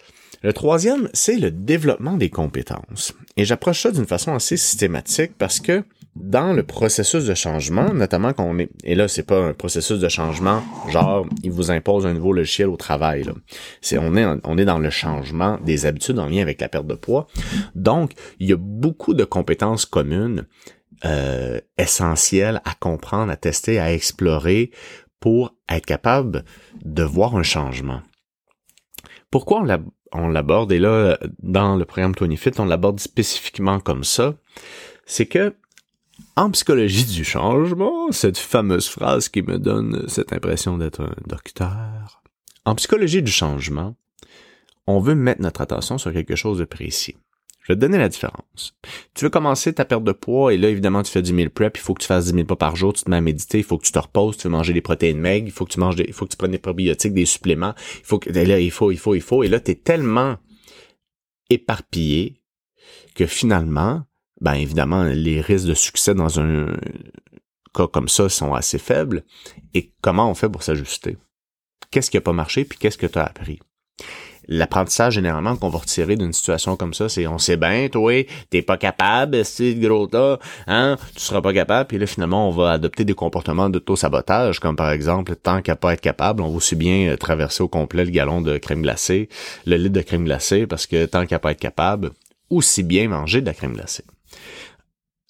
Le 0.43 0.53
troisième, 0.53 1.09
c'est 1.13 1.39
le 1.39 1.51
développement 1.51 2.17
des 2.17 2.31
compétences. 2.31 3.13
Et 3.37 3.45
j'approche 3.45 3.83
ça 3.83 3.91
d'une 3.91 4.07
façon 4.07 4.33
assez 4.35 4.57
systématique 4.57 5.33
parce 5.37 5.59
que 5.59 5.83
dans 6.19 6.55
le 6.55 6.63
processus 6.63 7.27
de 7.27 7.35
changement, 7.35 7.93
notamment 7.93 8.33
quand 8.33 8.45
on 8.45 8.59
est, 8.59 8.71
et 8.85 8.95
là, 8.95 9.07
c'est 9.07 9.23
pas 9.23 9.39
un 9.39 9.53
processus 9.53 10.01
de 10.01 10.09
changement, 10.09 10.63
genre, 10.89 11.27
il 11.43 11.53
vous 11.53 11.71
impose 11.71 12.07
un 12.07 12.15
nouveau 12.15 12.33
logiciel 12.33 12.69
au 12.69 12.77
travail, 12.77 13.25
là. 13.25 13.33
C'est, 13.83 13.99
on 13.99 14.17
est, 14.17 14.25
on 14.45 14.57
est 14.57 14.65
dans 14.65 14.79
le 14.79 14.91
changement 14.91 15.59
des 15.65 15.85
habitudes 15.85 16.19
en 16.19 16.27
lien 16.27 16.41
avec 16.41 16.61
la 16.61 16.69
perte 16.69 16.87
de 16.87 16.95
poids. 16.95 17.27
Donc, 17.75 18.13
il 18.41 18.49
y 18.49 18.53
a 18.53 18.57
beaucoup 18.59 19.15
de 19.15 19.25
compétences 19.25 19.85
communes, 19.85 20.47
euh, 21.05 21.61
essentielles 21.77 22.63
à 22.65 22.73
comprendre, 22.75 23.31
à 23.31 23.37
tester, 23.37 23.79
à 23.79 23.93
explorer 23.93 24.71
pour 25.21 25.55
être 25.69 25.85
capable 25.85 26.45
de 26.83 27.03
voir 27.03 27.37
un 27.37 27.43
changement. 27.43 28.01
Pourquoi 29.31 29.65
on 30.13 30.29
l'aborde, 30.29 30.73
et 30.73 30.79
là, 30.79 31.19
dans 31.41 31.77
le 31.77 31.85
programme 31.85 32.15
Tony 32.15 32.39
Fit, 32.39 32.53
on 32.59 32.65
l'aborde 32.65 33.01
spécifiquement 33.01 33.81
comme 33.81 34.05
ça, 34.05 34.35
c'est 35.05 35.27
que 35.27 35.55
En 36.39 36.51
psychologie 36.51 37.07
du 37.07 37.25
changement, 37.25 38.13
cette 38.13 38.37
fameuse 38.37 38.89
phrase 38.89 39.31
qui 39.31 39.41
me 39.41 39.59
donne 39.59 40.07
cette 40.07 40.35
impression 40.35 40.77
d'être 40.77 41.01
un 41.01 41.15
docteur. 41.27 42.23
En 42.67 42.75
psychologie 42.75 43.23
du 43.23 43.33
changement, 43.33 43.97
on 44.87 45.01
veut 45.01 45.15
mettre 45.15 45.41
notre 45.41 45.63
attention 45.63 45.97
sur 45.97 46.13
quelque 46.13 46.37
chose 46.37 46.59
de 46.59 46.67
précis. 46.67 47.17
Je 47.63 47.73
vais 47.73 47.77
te 47.77 47.81
donner 47.81 47.97
la 47.97 48.11
différence. 48.11 48.77
Tu 49.15 49.25
veux 49.25 49.31
commencer 49.31 49.73
ta 49.73 49.87
perte 49.87 50.05
de 50.05 50.13
poids 50.13 50.53
et 50.53 50.59
là, 50.59 50.69
évidemment, 50.69 51.03
tu 51.03 51.11
fais 51.11 51.23
du 51.23 51.33
meal 51.33 51.49
prep, 51.49 51.75
il 51.79 51.81
faut 51.81 51.95
que 51.95 52.03
tu 52.03 52.07
fasses 52.07 52.27
10 52.27 52.33
000 52.33 52.45
pas 52.45 52.55
par 52.55 52.77
jour, 52.77 52.93
tu 52.93 53.03
te 53.03 53.11
mets 53.11 53.17
à 53.17 53.21
méditer, 53.23 53.59
il 53.59 53.65
faut 53.65 53.79
que 53.79 53.87
tu 53.87 53.93
te 53.93 53.99
reposes, 53.99 54.37
tu 54.37 54.47
veux 54.47 54.53
manger 54.53 54.75
des 54.75 54.83
protéines 54.83 55.19
maigres, 55.19 55.49
il 55.49 55.53
faut 55.53 55.65
que 55.65 55.73
tu 55.73 55.81
manges 55.81 55.97
des, 55.97 56.05
il 56.05 56.13
faut 56.13 56.27
que 56.27 56.33
tu 56.33 56.37
prennes 56.37 56.53
des 56.53 56.59
probiotiques, 56.59 57.15
des 57.15 57.25
suppléments, 57.25 57.75
il 57.99 58.05
faut 58.05 58.19
que, 58.19 58.29
là, 58.31 58.61
il 58.61 58.71
faut, 58.71 58.93
il 58.93 58.99
faut, 58.99 59.15
il 59.15 59.23
faut, 59.23 59.43
et 59.43 59.49
là, 59.49 59.59
tu 59.59 59.71
es 59.71 59.75
tellement 59.75 60.37
éparpillé 61.49 62.43
que 63.15 63.27
finalement, 63.27 64.05
ben 64.41 64.55
évidemment, 64.55 65.03
les 65.05 65.41
risques 65.41 65.67
de 65.67 65.75
succès 65.75 66.15
dans 66.15 66.41
un 66.41 66.77
cas 67.75 67.87
comme 67.87 68.09
ça 68.09 68.29
sont 68.29 68.55
assez 68.55 68.79
faibles. 68.79 69.25
Et 69.75 69.93
comment 70.01 70.31
on 70.31 70.35
fait 70.35 70.49
pour 70.49 70.63
s'ajuster? 70.63 71.17
Qu'est-ce 71.91 72.11
qui 72.11 72.17
a 72.17 72.21
pas 72.21 72.33
marché, 72.33 72.65
puis 72.65 72.79
qu'est-ce 72.79 72.99
que 72.99 73.07
tu 73.07 73.19
as 73.19 73.25
appris? 73.25 73.61
l'apprentissage 74.49 75.15
généralement 75.15 75.57
qu'on 75.57 75.69
va 75.69 75.79
retirer 75.79 76.17
d'une 76.17 76.33
situation 76.33 76.77
comme 76.77 76.95
ça, 76.95 77.09
c'est 77.09 77.27
on 77.27 77.39
sait 77.39 77.57
bien, 77.57 77.89
toi, 77.89 78.25
t'es 78.51 78.63
pas 78.63 78.77
capable, 78.77 79.45
c'est 79.45 79.75
gros 79.75 80.07
tas, 80.07 80.39
hein, 80.67 80.97
tu 81.15 81.21
seras 81.21 81.41
pas 81.41 81.53
capable, 81.53 81.89
puis 81.89 81.99
là 81.99 82.07
finalement 82.07 82.49
on 82.49 82.53
va 82.53 82.73
adopter 82.73 83.05
des 83.05 83.15
comportements 83.15 83.69
d'auto-sabotage, 83.69 84.61
comme 84.61 84.77
par 84.77 84.91
exemple, 84.91 85.35
tant 85.37 85.63
qu'à 85.63 85.77
pas 85.77 85.95
être 85.95 86.01
capable, 86.01 86.43
on 86.43 86.49
va 86.49 86.57
aussi 86.57 86.77
bien 86.77 87.13
euh, 87.13 87.17
traverser 87.17 87.63
au 87.63 87.69
complet 87.69 88.05
le 88.05 88.11
galon 88.11 88.41
de 88.41 88.59
crème 88.59 88.83
glacée, 88.83 89.29
le 89.67 89.77
litre 89.77 89.95
de 89.95 90.03
crème 90.03 90.25
glacée, 90.25 90.67
parce 90.67 90.87
que 90.87 91.07
tant 91.07 91.27
qu'à 91.27 91.39
pas 91.39 91.53
être 91.53 91.61
capable, 91.61 92.11
aussi 92.51 92.83
bien 92.83 93.09
manger 93.09 93.41
de 93.41 93.47
la 93.47 93.55
crème 93.55 93.73
glacée. 93.73 94.05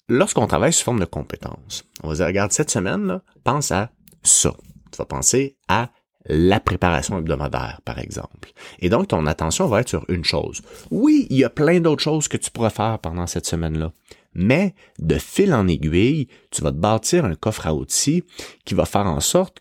Lorsqu'on 0.09 0.47
travaille 0.47 0.73
sous 0.73 0.83
forme 0.83 0.99
de 0.99 1.05
compétences, 1.05 1.83
on 2.03 2.09
va 2.09 2.15
dire, 2.15 2.27
regarde, 2.27 2.51
cette 2.51 2.71
semaine, 2.71 3.05
là, 3.05 3.21
pense 3.43 3.71
à 3.71 3.91
ça. 4.23 4.55
Tu 4.91 4.97
vas 4.97 5.05
penser 5.05 5.57
à 5.67 5.89
la 6.29 6.59
préparation 6.59 7.17
hebdomadaire, 7.17 7.81
par 7.85 7.99
exemple. 7.99 8.51
Et 8.79 8.89
donc, 8.89 9.09
ton 9.09 9.25
attention 9.25 9.67
va 9.67 9.81
être 9.81 9.89
sur 9.89 10.05
une 10.09 10.25
chose. 10.25 10.61
Oui, 10.91 11.27
il 11.29 11.37
y 11.37 11.43
a 11.43 11.49
plein 11.49 11.79
d'autres 11.79 12.03
choses 12.03 12.27
que 12.27 12.37
tu 12.37 12.51
pourras 12.51 12.69
faire 12.69 12.99
pendant 12.99 13.27
cette 13.27 13.45
semaine-là. 13.45 13.91
Mais, 14.33 14.75
de 14.99 15.17
fil 15.17 15.53
en 15.53 15.67
aiguille, 15.67 16.27
tu 16.51 16.61
vas 16.61 16.71
te 16.71 16.77
bâtir 16.77 17.25
un 17.25 17.35
coffre 17.35 17.67
à 17.67 17.73
outils 17.73 18.23
qui 18.65 18.75
va 18.75 18.85
faire 18.85 19.07
en 19.07 19.19
sorte 19.19 19.59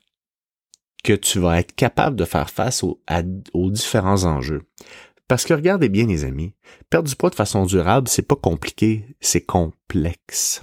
que 1.03 1.13
tu 1.13 1.39
vas 1.39 1.61
être 1.61 1.75
capable 1.75 2.17
de 2.17 2.25
faire 2.25 2.51
face 2.51 2.83
aux, 2.83 3.01
aux 3.53 3.71
différents 3.71 4.25
enjeux. 4.25 4.63
Parce 5.29 5.45
que 5.45 5.55
regardez 5.55 5.89
bien 5.89 6.07
les 6.07 6.25
amis, 6.25 6.55
perdre 6.89 7.09
du 7.09 7.17
poids 7.17 7.31
de 7.31 7.35
façon 7.35 7.67
durable, 7.67 8.09
c'est 8.09 8.27
pas 8.27 8.37
compliqué, 8.37 9.05
c'est 9.21 9.41
complexe. 9.41 10.63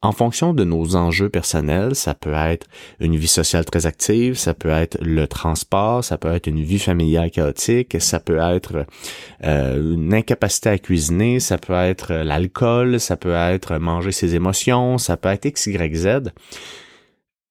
En 0.00 0.12
fonction 0.12 0.54
de 0.54 0.62
nos 0.62 0.94
enjeux 0.94 1.28
personnels, 1.28 1.96
ça 1.96 2.14
peut 2.14 2.32
être 2.32 2.68
une 3.00 3.16
vie 3.16 3.26
sociale 3.26 3.64
très 3.64 3.84
active, 3.84 4.34
ça 4.34 4.54
peut 4.54 4.68
être 4.68 4.96
le 5.02 5.26
transport, 5.26 6.04
ça 6.04 6.16
peut 6.16 6.32
être 6.32 6.46
une 6.46 6.62
vie 6.62 6.78
familiale 6.78 7.32
chaotique, 7.32 8.00
ça 8.00 8.20
peut 8.20 8.38
être 8.38 8.86
euh, 9.42 9.94
une 9.94 10.14
incapacité 10.14 10.68
à 10.68 10.78
cuisiner, 10.78 11.40
ça 11.40 11.58
peut 11.58 11.72
être 11.72 12.14
l'alcool, 12.14 13.00
ça 13.00 13.16
peut 13.16 13.34
être 13.34 13.78
manger 13.78 14.12
ses 14.12 14.36
émotions, 14.36 14.98
ça 14.98 15.16
peut 15.16 15.30
être 15.30 15.46
X, 15.46 15.66
Y, 15.66 15.96
Z. 15.96 16.06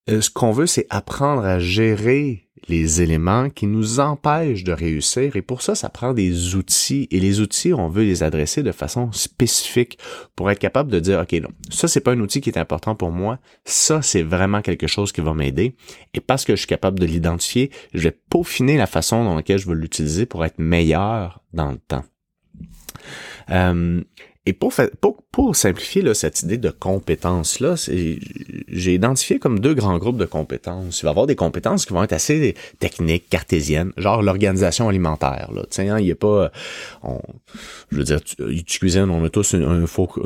Euh, 0.10 0.22
ce 0.22 0.30
qu'on 0.30 0.52
veut, 0.52 0.68
c'est 0.68 0.88
apprendre 0.90 1.44
à 1.44 1.60
gérer 1.60 2.47
les 2.68 3.02
éléments 3.02 3.50
qui 3.50 3.68
nous 3.68 4.00
empêchent 4.00 4.64
de 4.64 4.72
réussir 4.72 5.36
et 5.36 5.42
pour 5.42 5.62
ça, 5.62 5.76
ça 5.76 5.90
prend 5.90 6.14
des 6.14 6.56
outils 6.56 7.08
et 7.12 7.20
les 7.20 7.40
outils, 7.40 7.74
on 7.74 7.88
veut 7.88 8.04
les 8.04 8.24
adresser 8.24 8.64
de 8.64 8.72
façon 8.72 9.12
spécifique 9.12 9.98
pour 10.36 10.50
être 10.52 10.60
capable 10.60 10.92
de 10.92 11.00
dire, 11.00 11.20
OK, 11.20 11.34
non, 11.34 11.50
ça, 11.70 11.88
c'est 11.88 12.02
pas 12.02 12.12
un 12.12 12.20
outil 12.20 12.42
qui 12.42 12.50
est 12.50 12.58
important 12.58 12.96
pour 12.96 13.12
moi. 13.12 13.40
Ça, 13.66 14.02
c'est 14.02 14.24
vraiment 14.24 14.62
quelque 14.62 14.88
chose 14.88 15.12
qui 15.12 15.22
va 15.22 15.34
m'aider. 15.34 15.76
Et 16.14 16.20
parce 16.20 16.46
que 16.46 16.54
je 16.54 16.60
suis 16.60 16.68
capable 16.68 17.00
de 17.00 17.06
l'identifier, 17.06 17.72
je 17.94 18.04
vais 18.04 18.18
peaufiner 18.30 18.78
la 18.78 18.88
façon 18.88 19.24
dans 19.24 19.36
laquelle 19.36 19.60
je 19.60 19.68
vais 19.68 19.76
l'utiliser 19.76 20.26
pour 20.26 20.46
être 20.46 20.60
meilleur 20.60 21.44
dans 21.54 21.72
le 21.72 21.78
temps. 21.78 22.04
Euh, 23.50 24.02
et 24.48 24.54
pour, 24.54 24.74
pour, 25.02 25.24
pour 25.30 25.58
simplifier 25.58 26.02
là, 26.02 26.14
cette 26.14 26.42
idée 26.42 26.58
de 26.58 26.70
compétences-là, 26.70 27.76
j'ai 27.76 28.94
identifié 28.94 29.40
comme 29.40 29.60
deux 29.60 29.74
grands 29.74 29.98
groupes 29.98 30.16
de 30.16 30.24
compétences. 30.24 31.02
Il 31.02 31.04
va 31.04 31.10
y 31.10 31.12
avoir 31.12 31.28
des 31.28 31.36
compétences 31.36 31.86
qui 31.86 31.92
vont 31.92 32.02
être 32.02 32.14
assez 32.14 32.56
techniques, 32.80 33.28
cartésiennes, 33.30 33.92
genre 33.98 34.22
l'organisation 34.22 34.88
alimentaire. 34.88 35.50
Là. 35.54 35.66
Tu 35.70 35.82
hein, 35.82 36.00
il 36.00 36.06
n'y 36.06 36.12
a 36.12 36.16
pas... 36.16 36.50
On, 37.04 37.20
je 37.92 37.98
veux 37.98 38.04
dire, 38.06 38.24
tu, 38.24 38.64
tu 38.64 38.80
cuisines, 38.80 39.10
on 39.10 39.22
a 39.26 39.30
tous 39.30 39.54
un, 39.54 39.86
four, 39.86 40.18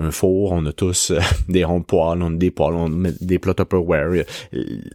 un, 0.00 0.10
four, 0.10 0.50
on 0.50 0.66
a 0.66 0.72
tous 0.72 1.12
euh, 1.12 1.20
des 1.48 1.62
ronds 1.62 1.78
de 1.78 1.84
poêle, 1.84 2.22
on 2.22 2.34
a 2.34 2.36
des 2.36 2.50
poêles, 2.50 2.74
on 2.74 3.04
a 3.04 3.10
des 3.20 3.38
plats 3.38 3.54
Tupperware. 3.54 4.24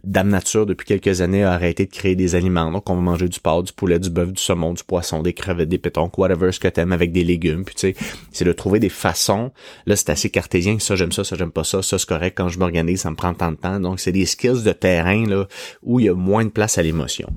Dame 0.04 0.28
Nature, 0.28 0.66
depuis 0.66 0.84
quelques 0.84 1.22
années, 1.22 1.42
a 1.42 1.52
arrêté 1.52 1.86
de 1.86 1.90
créer 1.90 2.16
des 2.16 2.34
aliments. 2.34 2.70
Donc, 2.70 2.90
on 2.90 2.96
va 2.96 3.00
manger 3.00 3.30
du 3.30 3.40
porc, 3.40 3.62
du 3.62 3.72
poulet, 3.72 3.98
du 3.98 4.10
bœuf, 4.10 4.30
du 4.30 4.42
saumon, 4.42 4.74
du 4.74 4.84
poisson, 4.84 5.22
des 5.22 5.32
crevettes, 5.32 5.70
des 5.70 5.78
pétons, 5.78 6.10
whatever 6.18 6.52
ce 6.52 6.60
que 6.60 6.68
t'aimes 6.68 6.92
avec 6.92 7.12
des 7.12 7.24
légumes. 7.24 7.64
Puis, 7.64 7.74
tu 7.74 7.94
sais, 8.30 8.41
c'est 8.42 8.48
de 8.48 8.52
trouver 8.52 8.80
des 8.80 8.88
façons. 8.88 9.52
Là, 9.86 9.94
c'est 9.94 10.10
assez 10.10 10.28
cartésien. 10.28 10.78
Ça, 10.80 10.96
j'aime 10.96 11.12
ça, 11.12 11.22
ça, 11.22 11.36
j'aime 11.36 11.52
pas 11.52 11.62
ça. 11.62 11.80
Ça, 11.80 11.96
c'est 11.96 12.08
correct. 12.08 12.34
Quand 12.36 12.48
je 12.48 12.58
m'organise, 12.58 13.02
ça 13.02 13.10
me 13.10 13.14
prend 13.14 13.32
tant 13.34 13.52
de 13.52 13.56
temps. 13.56 13.78
Donc, 13.78 14.00
c'est 14.00 14.10
des 14.10 14.26
skills 14.26 14.64
de 14.64 14.72
terrain, 14.72 15.24
là, 15.26 15.46
où 15.82 16.00
il 16.00 16.06
y 16.06 16.08
a 16.08 16.14
moins 16.14 16.44
de 16.44 16.50
place 16.50 16.76
à 16.76 16.82
l'émotion. 16.82 17.28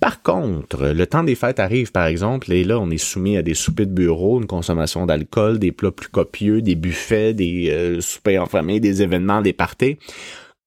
Par 0.00 0.22
contre, 0.22 0.88
le 0.88 1.06
temps 1.06 1.24
des 1.24 1.34
fêtes 1.34 1.60
arrive, 1.60 1.90
par 1.90 2.04
exemple, 2.04 2.52
et 2.52 2.62
là, 2.62 2.78
on 2.78 2.90
est 2.90 2.98
soumis 2.98 3.38
à 3.38 3.42
des 3.42 3.54
soupers 3.54 3.86
de 3.86 3.92
bureau, 3.92 4.38
une 4.38 4.46
consommation 4.46 5.06
d'alcool, 5.06 5.58
des 5.58 5.72
plats 5.72 5.92
plus 5.92 6.10
copieux, 6.10 6.60
des 6.60 6.74
buffets, 6.74 7.32
des 7.32 7.70
euh, 7.70 8.00
soupers 8.02 8.42
en 8.42 8.46
famille, 8.46 8.80
des 8.80 9.00
événements, 9.00 9.40
des 9.40 9.54
parties. 9.54 9.96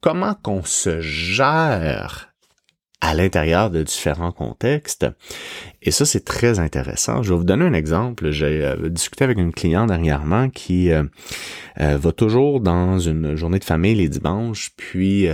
Comment 0.02 0.34
qu'on 0.42 0.64
se 0.64 1.02
gère 1.02 2.27
à 3.02 3.14
l'intérieur 3.14 3.70
de 3.70 3.84
différents 3.84 4.32
contextes. 4.32 5.06
Et 5.82 5.92
ça, 5.92 6.06
c'est 6.06 6.26
très 6.26 6.60
intéressant. 6.60 7.22
Je 7.22 7.30
vais 7.32 7.38
vous 7.38 7.44
donner 7.44 7.66
un 7.66 7.74
exemple. 7.74 8.32
J'ai 8.32 8.66
euh, 8.66 8.90
discuté 8.90 9.24
avec 9.24 9.38
une 9.38 9.54
cliente 9.54 9.88
dernièrement 9.88 10.50
qui 10.50 10.92
euh, 10.92 11.04
euh, 11.80 11.98
va 11.98 12.12
toujours 12.12 12.60
dans 12.60 12.98
une 12.98 13.36
journée 13.36 13.60
de 13.60 13.64
famille 13.64 13.96
les 13.96 14.10
dimanches, 14.10 14.72
puis 14.76 15.28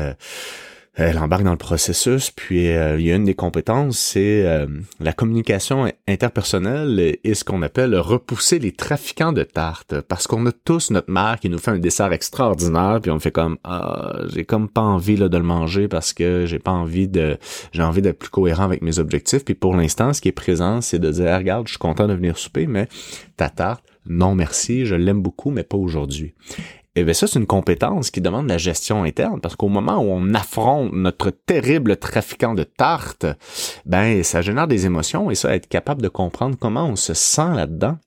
elle 0.95 1.17
embarque 1.17 1.43
dans 1.43 1.51
le 1.51 1.57
processus, 1.57 2.29
puis 2.29 2.69
euh, 2.69 2.99
il 2.99 3.07
y 3.07 3.11
a 3.11 3.15
une 3.15 3.25
des 3.25 3.33
compétences, 3.33 3.97
c'est 3.97 4.45
euh, 4.45 4.67
la 4.99 5.11
communication 5.11 5.91
interpersonnelle 6.07 7.17
et 7.23 7.33
ce 7.33 7.43
qu'on 7.43 7.63
appelle 7.63 7.95
repousser 7.95 8.59
les 8.59 8.71
trafiquants 8.71 9.33
de 9.33 9.41
tartes. 9.41 10.01
Parce 10.01 10.27
qu'on 10.27 10.45
a 10.45 10.51
tous 10.51 10.91
notre 10.91 11.11
mère 11.11 11.39
qui 11.39 11.49
nous 11.49 11.57
fait 11.57 11.71
un 11.71 11.79
dessert 11.79 12.13
extraordinaire, 12.13 12.99
puis 13.01 13.09
on 13.09 13.19
fait 13.19 13.31
comme 13.31 13.57
ah, 13.63 14.19
j'ai 14.27 14.45
comme 14.45 14.69
pas 14.69 14.81
envie 14.81 15.15
là, 15.15 15.29
de 15.29 15.37
le 15.37 15.43
manger 15.43 15.87
parce 15.87 16.13
que 16.13 16.45
j'ai 16.45 16.59
pas 16.59 16.71
envie 16.71 17.07
de 17.07 17.37
j'ai 17.71 17.81
envie 17.81 18.03
d'être 18.03 18.19
plus 18.19 18.29
cohérent 18.29 18.63
avec 18.63 18.83
mes 18.83 18.99
objectifs. 18.99 19.43
Puis 19.43 19.55
pour 19.55 19.75
l'instant, 19.75 20.13
ce 20.13 20.21
qui 20.21 20.29
est 20.29 20.31
présent, 20.31 20.81
c'est 20.81 20.99
de 20.99 21.09
dire 21.09 21.35
regarde, 21.35 21.65
je 21.65 21.71
suis 21.71 21.79
content 21.79 22.07
de 22.07 22.13
venir 22.13 22.37
souper, 22.37 22.67
mais 22.67 22.87
ta 23.35 23.49
tarte, 23.49 23.83
non 24.05 24.35
merci, 24.35 24.85
je 24.85 24.93
l'aime 24.93 25.23
beaucoup, 25.23 25.49
mais 25.49 25.63
pas 25.63 25.77
aujourd'hui. 25.77 26.35
Eh 26.95 27.03
bien, 27.03 27.13
ça, 27.13 27.25
c'est 27.25 27.39
une 27.39 27.47
compétence 27.47 28.11
qui 28.11 28.21
demande 28.21 28.47
la 28.47 28.59
gestion 28.59 29.03
interne, 29.03 29.41
parce 29.41 29.55
qu'au 29.55 29.67
moment 29.67 29.97
où 29.97 30.11
on 30.11 30.33
affronte 30.35 30.93
notre 30.93 31.31
terrible 31.31 31.97
trafiquant 31.97 32.53
de 32.53 32.63
tartes, 32.63 33.25
ben, 33.85 34.23
ça 34.23 34.43
génère 34.43 34.67
des 34.67 34.85
émotions, 34.85 35.31
et 35.31 35.35
ça, 35.35 35.55
être 35.55 35.67
capable 35.67 36.03
de 36.03 36.07
comprendre 36.07 36.55
comment 36.59 36.85
on 36.85 36.95
se 36.95 37.15
sent 37.15 37.53
là-dedans, 37.55 37.97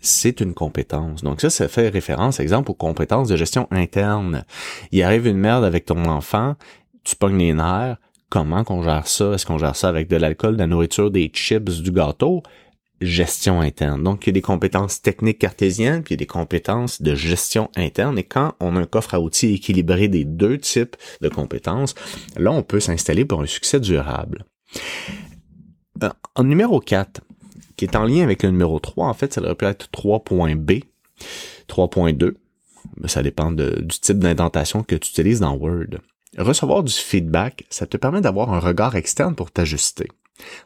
c'est 0.00 0.40
une 0.40 0.54
compétence. 0.54 1.22
Donc 1.22 1.42
ça, 1.42 1.50
ça 1.50 1.68
fait 1.68 1.90
référence, 1.90 2.40
exemple, 2.40 2.70
aux 2.70 2.74
compétences 2.74 3.28
de 3.28 3.36
gestion 3.36 3.68
interne. 3.70 4.44
Il 4.92 5.02
arrive 5.02 5.26
une 5.26 5.36
merde 5.36 5.64
avec 5.64 5.84
ton 5.84 6.06
enfant, 6.06 6.54
tu 7.04 7.16
pognes 7.16 7.38
les 7.38 7.52
nerfs, 7.52 7.98
comment 8.30 8.64
qu'on 8.64 8.82
gère 8.82 9.06
ça? 9.08 9.32
Est-ce 9.32 9.44
qu'on 9.44 9.58
gère 9.58 9.76
ça 9.76 9.88
avec 9.88 10.08
de 10.08 10.16
l'alcool, 10.16 10.54
de 10.54 10.60
la 10.60 10.66
nourriture, 10.66 11.10
des 11.10 11.28
chips, 11.28 11.82
du 11.82 11.92
gâteau? 11.92 12.42
Gestion 13.00 13.60
interne. 13.60 14.02
Donc, 14.02 14.26
il 14.26 14.28
y 14.28 14.30
a 14.30 14.32
des 14.32 14.42
compétences 14.42 15.00
techniques 15.00 15.38
cartésiennes, 15.38 16.02
puis 16.02 16.14
il 16.14 16.18
y 16.18 16.18
a 16.18 16.24
des 16.24 16.26
compétences 16.26 17.00
de 17.02 17.14
gestion 17.14 17.70
interne. 17.76 18.18
Et 18.18 18.24
quand 18.24 18.54
on 18.60 18.76
a 18.76 18.80
un 18.80 18.86
coffre 18.86 19.14
à 19.14 19.20
outils 19.20 19.54
équilibré 19.54 20.08
des 20.08 20.24
deux 20.24 20.58
types 20.58 20.96
de 21.20 21.28
compétences, 21.28 21.94
là, 22.36 22.52
on 22.52 22.62
peut 22.62 22.80
s'installer 22.80 23.24
pour 23.24 23.40
un 23.40 23.46
succès 23.46 23.80
durable. 23.80 24.44
Euh, 26.02 26.10
en 26.34 26.44
numéro 26.44 26.80
4, 26.80 27.20
qui 27.76 27.84
est 27.84 27.96
en 27.96 28.04
lien 28.04 28.22
avec 28.22 28.42
le 28.42 28.50
numéro 28.50 28.78
3, 28.78 29.06
en 29.06 29.14
fait, 29.14 29.32
ça 29.32 29.40
devrait 29.40 29.70
être 29.70 29.88
3.b, 29.92 30.84
3.2. 31.68 32.34
Ça 33.06 33.22
dépend 33.22 33.52
du 33.52 34.00
type 34.00 34.18
d'indentation 34.18 34.82
que 34.82 34.96
tu 34.96 35.10
utilises 35.10 35.40
dans 35.40 35.54
Word. 35.54 35.98
Recevoir 36.38 36.82
du 36.82 36.92
feedback, 36.92 37.64
ça 37.70 37.86
te 37.86 37.96
permet 37.96 38.20
d'avoir 38.20 38.52
un 38.52 38.60
regard 38.60 38.96
externe 38.96 39.34
pour 39.34 39.50
t'ajuster. 39.50 40.08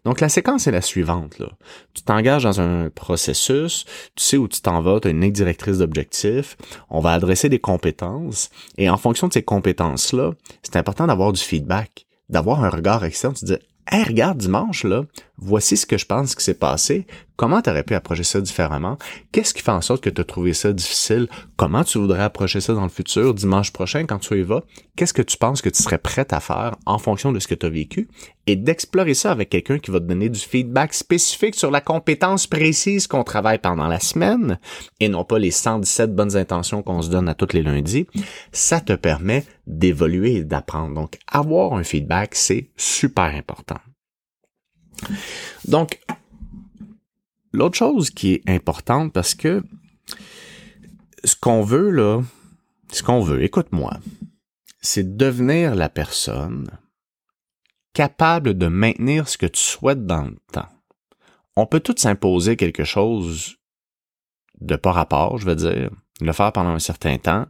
Donc 0.05 0.21
la 0.21 0.29
séquence 0.29 0.67
est 0.67 0.71
la 0.71 0.81
suivante. 0.81 1.39
Là. 1.39 1.49
Tu 1.95 2.03
t'engages 2.03 2.45
dans 2.45 2.61
un 2.61 2.91
processus, 2.91 3.85
tu 4.15 4.25
sais 4.25 4.37
où 4.37 4.49
tu 4.49 4.61
t'en 4.61 4.81
vas, 4.81 5.01
tu 5.01 5.09
as 5.09 5.11
une 5.11 5.21
ligne 5.21 5.33
directrice 5.33 5.79
d'objectifs, 5.79 6.57
on 6.91 7.01
va 7.01 7.13
adresser 7.13 7.49
des 7.49 7.59
compétences, 7.59 8.51
et 8.79 8.91
en 8.91 8.97
fonction 8.97 9.29
de 9.29 9.33
ces 9.33 9.43
compétences-là, 9.43 10.33
c'est 10.63 10.77
important 10.77 11.07
d'avoir 11.07 11.33
du 11.33 11.41
feedback, 11.41 12.07
d'avoir 12.29 12.65
un 12.65 12.71
regard 12.71 13.05
externe, 13.05 13.35
tu 13.35 13.45
dis 13.45 13.59
Hey, 13.87 14.03
regarde, 14.03 14.39
dimanche, 14.39 14.85
là, 14.85 15.05
voici 15.45 15.77
ce 15.77 15.87
que 15.87 15.99
je 15.99 16.07
pense 16.07 16.35
qui 16.35 16.43
s'est 16.43 16.55
passé, 16.55 17.07
comment 17.37 17.61
tu 17.61 17.71
aurais 17.71 17.83
pu 17.83 17.95
approcher 17.95 18.25
ça 18.25 18.41
différemment, 18.41 18.97
qu'est-ce 19.33 19.53
qui 19.53 19.63
fait 19.63 19.71
en 19.71 19.81
sorte 19.81 20.03
que 20.03 20.11
tu 20.11 20.21
as 20.21 20.25
trouvé 20.25 20.55
ça 20.55 20.73
difficile, 20.73 21.29
comment 21.57 21.85
tu 21.85 21.99
voudrais 21.99 22.23
approcher 22.23 22.61
ça 22.61 22.73
dans 22.75 22.83
le 22.83 22.89
futur, 22.89 23.35
dimanche 23.35 23.73
prochain 23.73 24.07
quand 24.07 24.19
tu 24.19 24.39
y 24.39 24.43
vas, 24.43 24.63
qu'est-ce 24.97 25.13
que 25.13 25.23
tu 25.23 25.37
penses 25.37 25.61
que 25.61 25.69
tu 25.69 25.83
serais 25.83 25.99
prête 25.99 26.33
à 26.33 26.41
faire 26.41 26.77
en 26.87 26.99
fonction 26.99 27.33
de 27.33 27.39
ce 27.39 27.49
que 27.49 27.55
tu 27.55 27.67
as 27.67 27.71
vécu, 27.71 28.09
et 28.47 28.57
d'explorer 28.57 29.15
ça 29.15 29.33
avec 29.33 29.51
quelqu'un 29.51 29.79
qui 29.79 29.91
va 29.91 30.01
te 30.01 30.05
donner 30.05 30.29
du 30.29 30.41
feedback 30.41 30.95
spécifique 30.95 31.55
sur 31.55 31.71
la 31.71 31.81
compétence 31.81 32.47
précise 32.47 33.07
qu'on 33.07 33.25
travaille 33.25 33.59
pendant 33.59 33.89
la 33.89 34.01
semaine, 34.01 34.59
et 35.01 35.09
non 35.09 35.25
pas 35.25 35.39
les 35.39 35.51
117 35.51 36.15
bonnes 36.15 36.37
intentions 36.37 36.83
qu'on 36.83 37.03
se 37.03 37.11
donne 37.11 37.29
à 37.29 37.35
tous 37.35 37.53
les 37.53 37.63
lundis, 37.63 38.07
ça 38.53 38.81
te 38.81 38.93
permet 38.95 39.45
d'évoluer 39.67 40.37
et 40.37 40.45
d'apprendre. 40.45 40.95
Donc, 40.95 41.19
avoir 41.31 41.75
un 41.75 41.85
feedback, 41.85 42.35
c'est 42.35 42.71
super 42.77 43.35
important. 43.35 43.79
Donc, 45.67 46.01
l'autre 47.53 47.77
chose 47.77 48.11
qui 48.11 48.35
est 48.35 48.49
importante 48.49 49.13
parce 49.13 49.35
que 49.35 49.63
ce 51.25 51.37
qu'on 51.37 51.63
veut 51.63 51.91
là, 51.91 52.23
ce 52.93 53.03
qu'on 53.03 53.21
veut, 53.21 53.43
écoute-moi, 53.43 53.99
c'est 54.81 55.17
devenir 55.17 55.75
la 55.75 55.89
personne 55.89 56.69
capable 57.95 58.55
de 58.59 58.67
maintenir 58.67 59.29
ce 59.29 59.39
que 59.39 59.47
tu 59.47 59.61
souhaites 59.61 60.05
dans 60.05 60.25
le 60.25 60.37
temps. 60.53 60.69
On 61.57 61.67
peut 61.67 61.81
tout 61.81 61.95
s'imposer 61.97 62.57
quelque 62.57 62.85
chose 62.85 63.57
de 64.61 64.77
pas 64.77 64.93
rapport, 64.93 65.39
je 65.39 65.47
veux 65.47 65.55
dire, 65.55 65.91
le 66.21 66.33
faire 66.33 66.53
pendant 66.53 66.71
un 66.71 66.81
certain 66.81 67.19
temps, 67.19 67.47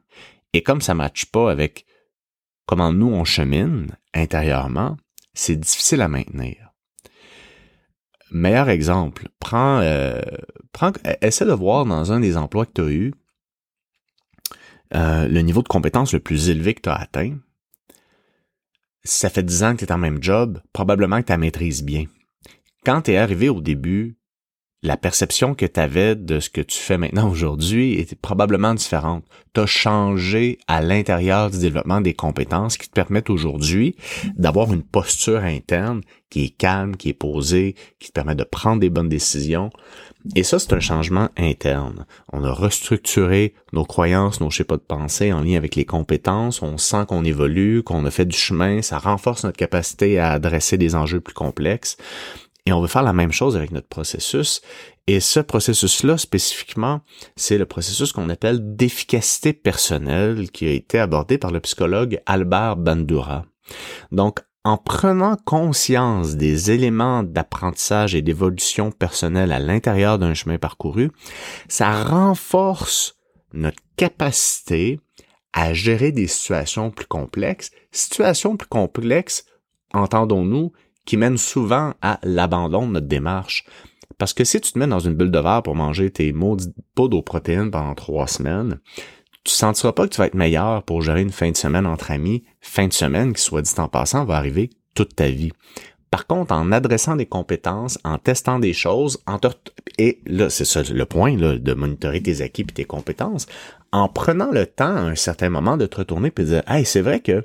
et 0.52 0.62
comme 0.62 0.80
ça 0.80 0.94
ne 0.94 0.98
matche 0.98 1.26
pas 1.26 1.50
avec 1.50 1.86
comment 2.66 2.92
nous 2.92 3.08
on 3.08 3.24
chemine 3.24 3.96
intérieurement, 4.12 4.96
c'est 5.32 5.56
difficile 5.56 6.02
à 6.02 6.08
maintenir 6.08 6.63
meilleur 8.34 8.68
exemple, 8.68 9.28
euh, 9.54 10.20
prends, 10.72 10.92
essaie 11.22 11.46
de 11.46 11.52
voir 11.52 11.86
dans 11.86 12.12
un 12.12 12.20
des 12.20 12.36
emplois 12.36 12.66
que 12.66 12.72
tu 12.74 12.82
as 12.82 12.90
eu 12.90 13.14
euh, 14.94 15.28
le 15.28 15.40
niveau 15.40 15.62
de 15.62 15.68
compétence 15.68 16.12
le 16.12 16.20
plus 16.20 16.50
élevé 16.50 16.74
que 16.74 16.82
tu 16.82 16.88
as 16.88 16.96
atteint. 16.96 17.38
Ça 19.04 19.30
fait 19.30 19.42
10 19.42 19.62
ans 19.64 19.72
que 19.74 19.78
tu 19.78 19.84
es 19.84 19.92
en 19.92 19.98
même 19.98 20.22
job, 20.22 20.60
probablement 20.72 21.22
que 21.22 21.32
tu 21.32 21.38
maîtrises 21.38 21.82
bien. 21.82 22.06
Quand 22.84 23.02
tu 23.02 23.12
es 23.12 23.16
arrivé 23.16 23.48
au 23.48 23.60
début, 23.60 24.18
la 24.84 24.98
perception 24.98 25.54
que 25.54 25.64
tu 25.64 25.80
avais 25.80 26.14
de 26.14 26.40
ce 26.40 26.50
que 26.50 26.60
tu 26.60 26.78
fais 26.78 26.98
maintenant 26.98 27.30
aujourd'hui 27.30 27.94
était 27.98 28.16
probablement 28.16 28.74
différente. 28.74 29.24
Tu 29.54 29.60
as 29.62 29.66
changé 29.66 30.58
à 30.68 30.82
l'intérieur 30.82 31.50
du 31.50 31.58
développement 31.58 32.02
des 32.02 32.12
compétences 32.12 32.76
qui 32.76 32.88
te 32.88 32.92
permettent 32.92 33.30
aujourd'hui 33.30 33.96
d'avoir 34.36 34.74
une 34.74 34.82
posture 34.82 35.42
interne 35.42 36.02
qui 36.28 36.44
est 36.44 36.50
calme, 36.50 36.96
qui 36.96 37.08
est 37.08 37.14
posée, 37.14 37.76
qui 37.98 38.08
te 38.08 38.12
permet 38.12 38.34
de 38.34 38.44
prendre 38.44 38.80
des 38.80 38.90
bonnes 38.90 39.08
décisions. 39.08 39.70
Et 40.36 40.42
ça, 40.42 40.58
c'est 40.58 40.72
un 40.72 40.80
changement 40.80 41.28
interne. 41.38 42.04
On 42.32 42.44
a 42.44 42.52
restructuré 42.52 43.54
nos 43.72 43.84
croyances, 43.84 44.40
nos 44.40 44.50
schémas 44.50 44.76
de 44.76 44.82
pensée 44.82 45.32
en 45.32 45.42
lien 45.42 45.56
avec 45.56 45.76
les 45.76 45.84
compétences. 45.84 46.60
On 46.60 46.76
sent 46.76 47.04
qu'on 47.08 47.24
évolue, 47.24 47.82
qu'on 47.82 48.04
a 48.04 48.10
fait 48.10 48.24
du 48.26 48.36
chemin. 48.36 48.82
Ça 48.82 48.98
renforce 48.98 49.44
notre 49.44 49.56
capacité 49.56 50.18
à 50.18 50.32
adresser 50.32 50.76
des 50.76 50.94
enjeux 50.94 51.20
plus 51.20 51.34
complexes. 51.34 51.96
Et 52.66 52.72
on 52.72 52.80
veut 52.80 52.88
faire 52.88 53.02
la 53.02 53.12
même 53.12 53.32
chose 53.32 53.56
avec 53.56 53.72
notre 53.72 53.88
processus. 53.88 54.62
Et 55.06 55.20
ce 55.20 55.40
processus-là, 55.40 56.16
spécifiquement, 56.16 57.02
c'est 57.36 57.58
le 57.58 57.66
processus 57.66 58.12
qu'on 58.12 58.30
appelle 58.30 58.74
d'efficacité 58.74 59.52
personnelle 59.52 60.50
qui 60.50 60.66
a 60.66 60.70
été 60.70 60.98
abordé 60.98 61.36
par 61.36 61.50
le 61.50 61.60
psychologue 61.60 62.20
Albert 62.24 62.76
Bandura. 62.76 63.44
Donc, 64.12 64.40
en 64.66 64.78
prenant 64.78 65.36
conscience 65.44 66.36
des 66.36 66.70
éléments 66.70 67.22
d'apprentissage 67.22 68.14
et 68.14 68.22
d'évolution 68.22 68.90
personnelle 68.90 69.52
à 69.52 69.58
l'intérieur 69.58 70.18
d'un 70.18 70.32
chemin 70.32 70.56
parcouru, 70.56 71.10
ça 71.68 72.02
renforce 72.02 73.18
notre 73.52 73.82
capacité 73.96 75.00
à 75.52 75.74
gérer 75.74 76.12
des 76.12 76.26
situations 76.26 76.90
plus 76.90 77.06
complexes. 77.06 77.72
Situations 77.92 78.56
plus 78.56 78.68
complexes, 78.68 79.44
entendons-nous, 79.92 80.72
qui 81.04 81.16
mène 81.16 81.36
souvent 81.36 81.94
à 82.02 82.18
l'abandon 82.22 82.86
de 82.86 82.92
notre 82.92 83.06
démarche. 83.06 83.64
Parce 84.18 84.32
que 84.32 84.44
si 84.44 84.60
tu 84.60 84.72
te 84.72 84.78
mets 84.78 84.86
dans 84.86 85.00
une 85.00 85.14
bulle 85.14 85.30
de 85.30 85.38
verre 85.38 85.62
pour 85.62 85.74
manger 85.74 86.10
tes 86.10 86.32
maudites 86.32 86.74
poudres 86.94 87.18
aux 87.18 87.22
protéines 87.22 87.70
pendant 87.70 87.94
trois 87.94 88.26
semaines, 88.26 88.80
tu 89.44 89.52
sentiras 89.52 89.92
pas 89.92 90.06
que 90.06 90.14
tu 90.14 90.18
vas 90.18 90.26
être 90.26 90.34
meilleur 90.34 90.82
pour 90.84 91.02
gérer 91.02 91.20
une 91.20 91.30
fin 91.30 91.50
de 91.50 91.56
semaine 91.56 91.86
entre 91.86 92.10
amis, 92.10 92.44
fin 92.60 92.86
de 92.86 92.92
semaine 92.92 93.32
qui, 93.34 93.42
soit 93.42 93.62
dit 93.62 93.74
en 93.78 93.88
passant, 93.88 94.24
va 94.24 94.36
arriver 94.36 94.70
toute 94.94 95.16
ta 95.16 95.28
vie. 95.28 95.52
Par 96.14 96.28
contre, 96.28 96.54
en 96.54 96.70
adressant 96.70 97.16
des 97.16 97.26
compétences, 97.26 97.98
en 98.04 98.18
testant 98.18 98.60
des 98.60 98.72
choses, 98.72 99.18
et 99.98 100.20
là, 100.26 100.48
c'est 100.48 100.64
ça 100.64 100.80
le 100.88 101.06
point 101.06 101.34
de 101.34 101.74
monitorer 101.74 102.22
tes 102.22 102.40
acquis 102.40 102.62
et 102.62 102.66
tes 102.66 102.84
compétences, 102.84 103.48
en 103.90 104.08
prenant 104.08 104.52
le 104.52 104.64
temps 104.64 104.94
à 104.94 105.00
un 105.00 105.16
certain 105.16 105.50
moment 105.50 105.76
de 105.76 105.86
te 105.86 105.96
retourner 105.96 106.28
et 106.28 106.40
de 106.40 106.46
dire 106.46 106.62
Hey, 106.68 106.84
c'est 106.84 107.00
vrai 107.00 107.18
que 107.18 107.44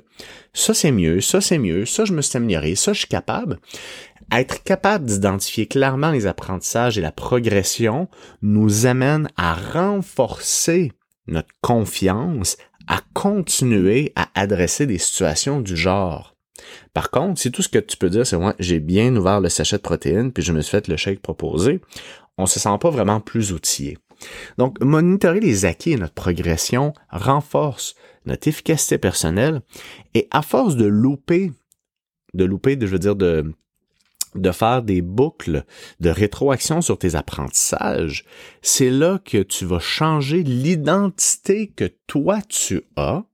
ça 0.52 0.72
c'est 0.72 0.92
mieux, 0.92 1.20
ça 1.20 1.40
c'est 1.40 1.58
mieux, 1.58 1.84
ça 1.84 2.04
je 2.04 2.12
me 2.12 2.22
suis 2.22 2.36
amélioré, 2.36 2.76
ça 2.76 2.92
je 2.92 3.00
suis 3.00 3.08
capable. 3.08 3.58
Être 4.30 4.62
capable 4.62 5.06
d'identifier 5.06 5.66
clairement 5.66 6.12
les 6.12 6.28
apprentissages 6.28 6.96
et 6.96 7.00
la 7.00 7.10
progression 7.10 8.06
nous 8.40 8.86
amène 8.86 9.30
à 9.36 9.54
renforcer 9.54 10.92
notre 11.26 11.52
confiance, 11.60 12.56
à 12.86 13.00
continuer 13.14 14.12
à 14.14 14.28
adresser 14.36 14.86
des 14.86 14.98
situations 14.98 15.60
du 15.60 15.76
genre. 15.76 16.29
Par 16.92 17.10
contre, 17.10 17.40
si 17.40 17.50
tout 17.50 17.62
ce 17.62 17.68
que 17.68 17.78
tu 17.78 17.96
peux 17.96 18.10
dire, 18.10 18.26
c'est 18.26 18.36
moi, 18.36 18.54
j'ai 18.58 18.80
bien 18.80 19.14
ouvert 19.16 19.40
le 19.40 19.48
sachet 19.48 19.76
de 19.76 19.82
protéines, 19.82 20.32
puis 20.32 20.42
je 20.42 20.52
me 20.52 20.60
suis 20.60 20.70
fait 20.70 20.88
le 20.88 20.96
shake 20.96 21.20
proposé, 21.20 21.80
on 22.38 22.46
se 22.46 22.58
sent 22.58 22.78
pas 22.80 22.90
vraiment 22.90 23.20
plus 23.20 23.52
outillé. 23.52 23.98
Donc, 24.58 24.80
monitorer 24.80 25.40
les 25.40 25.64
acquis 25.64 25.92
et 25.92 25.96
notre 25.96 26.14
progression 26.14 26.92
renforce 27.10 27.94
notre 28.26 28.48
efficacité 28.48 28.98
personnelle 28.98 29.62
et 30.14 30.28
à 30.30 30.42
force 30.42 30.76
de 30.76 30.84
louper, 30.86 31.52
de 32.34 32.44
louper, 32.44 32.76
je 32.80 32.86
veux 32.86 32.98
dire 32.98 33.16
de, 33.16 33.54
de 34.34 34.52
faire 34.52 34.82
des 34.82 35.02
boucles 35.02 35.64
de 36.00 36.10
rétroaction 36.10 36.82
sur 36.82 36.98
tes 36.98 37.14
apprentissages, 37.14 38.24
c'est 38.62 38.90
là 38.90 39.18
que 39.24 39.42
tu 39.42 39.64
vas 39.64 39.80
changer 39.80 40.42
l'identité 40.42 41.68
que 41.68 41.90
toi 42.06 42.40
tu 42.42 42.82
as 42.96 43.24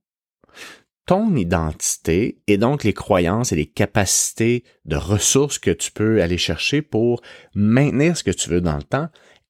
ton 1.07 1.35
identité 1.35 2.37
et 2.47 2.57
donc 2.57 2.83
les 2.83 2.93
croyances 2.93 3.51
et 3.51 3.55
les 3.55 3.65
capacités 3.65 4.63
de 4.85 4.97
ressources 4.97 5.57
que 5.57 5.71
tu 5.71 5.91
peux 5.91 6.21
aller 6.21 6.37
chercher 6.37 6.83
pour 6.83 7.21
maintenir 7.55 8.15
ce 8.15 8.23
que 8.23 8.31
tu 8.31 8.49
veux 8.49 8.61
dans 8.61 8.75
le 8.75 8.83
temps. 8.83 9.07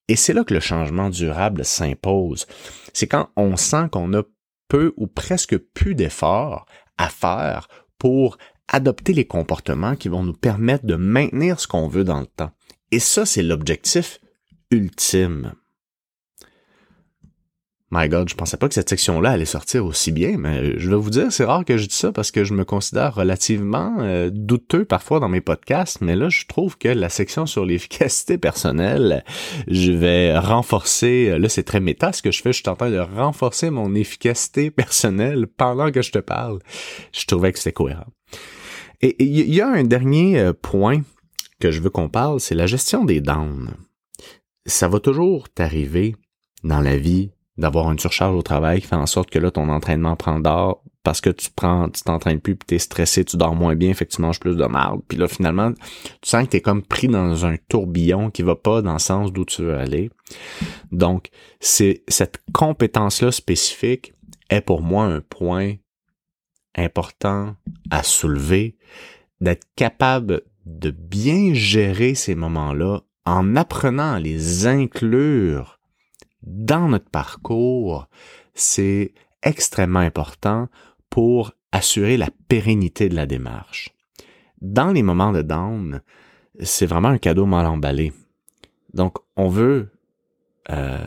Et 0.07 0.15
c'est 0.15 0.33
là 0.33 0.45
que 0.45 0.53
le 0.53 0.59
changement 0.61 1.09
durable 1.09 1.65
s'impose. 1.65 2.45
C'est 2.93 3.07
quand 3.07 3.29
on 3.35 3.57
sent 3.57 3.89
qu'on 3.91 4.13
a 4.13 4.21
peu 4.69 4.93
ou 4.97 5.07
presque 5.07 5.57
plus 5.57 5.95
d'efforts 5.95 6.65
à 6.97 7.09
faire 7.09 7.67
pour 7.97 8.37
adopter 8.67 9.13
les 9.13 9.25
comportements 9.25 9.95
qui 9.95 10.09
vont 10.09 10.23
nous 10.23 10.33
permettre 10.33 10.85
de 10.85 10.95
maintenir 10.95 11.59
ce 11.59 11.67
qu'on 11.67 11.87
veut 11.87 12.03
dans 12.03 12.19
le 12.19 12.27
temps. 12.27 12.51
Et 12.91 12.99
ça, 12.99 13.25
c'est 13.25 13.43
l'objectif 13.43 14.19
ultime. 14.69 15.53
My 17.89 18.09
God, 18.09 18.27
je 18.27 18.35
pensais 18.35 18.57
pas 18.57 18.67
que 18.67 18.73
cette 18.73 18.89
section-là 18.89 19.31
allait 19.31 19.45
sortir 19.45 19.85
aussi 19.85 20.11
bien, 20.11 20.37
mais 20.37 20.77
je 20.77 20.89
vais 20.89 20.97
vous 20.97 21.09
dire, 21.09 21.31
c'est 21.31 21.45
rare 21.45 21.63
que 21.63 21.77
je 21.77 21.85
dise 21.85 21.97
ça 21.97 22.11
parce 22.11 22.31
que 22.31 22.43
je 22.43 22.53
me 22.53 22.65
considère 22.65 23.15
relativement 23.15 23.95
euh, 23.99 24.29
douteux 24.29 24.83
parfois 24.83 25.21
dans 25.21 25.29
mes 25.29 25.39
podcasts, 25.39 26.01
mais 26.01 26.17
là, 26.17 26.27
je 26.27 26.45
trouve 26.47 26.77
que 26.77 26.89
la 26.89 27.07
section 27.07 27.45
sur 27.45 27.63
l'efficacité 27.63 28.37
personnelle, 28.37 29.23
je 29.69 29.93
vais 29.93 30.37
renforcer, 30.37 31.29
euh, 31.29 31.39
là, 31.39 31.47
c'est 31.47 31.63
très 31.63 31.79
méta 31.79 32.11
ce 32.11 32.21
que 32.21 32.31
je 32.31 32.41
fais, 32.41 32.51
je 32.51 32.57
suis 32.57 32.69
en 32.69 32.75
train 32.75 32.91
de 32.91 32.99
renforcer 32.99 33.69
mon 33.69 33.95
efficacité 33.95 34.69
personnelle 34.69 35.47
pendant 35.47 35.89
que 35.89 36.01
je 36.01 36.11
te 36.11 36.19
parle. 36.19 36.59
Je 37.13 37.25
trouvais 37.25 37.53
que 37.53 37.57
c'était 37.57 37.71
cohérent. 37.71 38.11
Et 39.01 39.15
il 39.23 39.53
y 39.53 39.61
a 39.61 39.67
un 39.69 39.85
dernier 39.85 40.39
euh, 40.39 40.51
point 40.51 41.03
que 41.61 41.71
je 41.71 41.79
veux 41.79 41.89
qu'on 41.89 42.09
parle, 42.09 42.41
c'est 42.41 42.53
la 42.53 42.67
gestion 42.67 43.05
des 43.05 43.21
downs. 43.21 43.73
Ça 44.65 44.89
va 44.89 44.99
toujours 44.99 45.47
t'arriver 45.47 46.17
dans 46.65 46.81
la 46.81 46.97
vie 46.97 47.31
d'avoir 47.57 47.91
une 47.91 47.99
surcharge 47.99 48.35
au 48.35 48.41
travail 48.41 48.81
qui 48.81 48.87
fait 48.87 48.95
en 48.95 49.05
sorte 49.05 49.29
que 49.29 49.39
là, 49.39 49.51
ton 49.51 49.69
entraînement 49.69 50.15
prend 50.15 50.39
d'or 50.39 50.83
parce 51.03 51.21
que 51.21 51.29
tu 51.29 51.49
prends, 51.55 51.87
tu 51.89 52.01
t'entraînes 52.03 52.41
plus, 52.41 52.55
puis 52.55 52.65
t'es 52.67 52.79
stressé, 52.79 53.23
tu 53.23 53.37
dors 53.37 53.55
moins 53.55 53.75
bien, 53.75 53.93
fait 53.93 54.05
que 54.05 54.11
tu 54.11 54.21
manges 54.21 54.41
plus 54.41 54.57
de 54.57 54.65
marde. 54.65 54.99
Puis 55.07 55.17
là, 55.17 55.29
finalement, 55.29 55.71
tu 56.21 56.29
sens 56.29 56.43
que 56.43 56.49
t'es 56.49 56.59
comme 56.59 56.83
pris 56.83 57.07
dans 57.07 57.45
un 57.45 57.55
tourbillon 57.69 58.29
qui 58.29 58.41
va 58.41 58.55
pas 58.55 58.81
dans 58.81 58.93
le 58.93 58.99
sens 58.99 59.31
d'où 59.31 59.45
tu 59.45 59.61
veux 59.61 59.77
aller. 59.77 60.09
Donc, 60.91 61.29
c'est 61.61 62.03
cette 62.09 62.41
compétence-là 62.51 63.31
spécifique 63.31 64.13
est 64.49 64.59
pour 64.59 64.81
moi 64.81 65.05
un 65.05 65.21
point 65.21 65.75
important 66.75 67.55
à 67.89 68.03
soulever, 68.03 68.75
d'être 69.39 69.65
capable 69.75 70.41
de 70.65 70.91
bien 70.91 71.53
gérer 71.53 72.15
ces 72.15 72.35
moments-là 72.35 73.01
en 73.25 73.55
apprenant 73.55 74.13
à 74.13 74.19
les 74.19 74.67
inclure 74.67 75.76
dans 76.43 76.87
notre 76.87 77.09
parcours, 77.09 78.07
c'est 78.53 79.13
extrêmement 79.43 79.99
important 79.99 80.67
pour 81.09 81.53
assurer 81.71 82.17
la 82.17 82.29
pérennité 82.47 83.09
de 83.09 83.15
la 83.15 83.25
démarche. 83.25 83.89
Dans 84.61 84.91
les 84.91 85.03
moments 85.03 85.31
de 85.31 85.41
down, 85.41 86.01
c'est 86.61 86.85
vraiment 86.85 87.09
un 87.09 87.17
cadeau 87.17 87.45
mal 87.45 87.65
emballé. 87.65 88.13
Donc, 88.93 89.17
on 89.35 89.47
veut, 89.47 89.91
euh, 90.71 91.05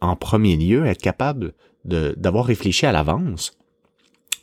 en 0.00 0.16
premier 0.16 0.56
lieu, 0.56 0.86
être 0.86 1.02
capable 1.02 1.54
d'avoir 1.84 2.46
réfléchi 2.46 2.84
à 2.84 2.92
l'avance 2.92 3.56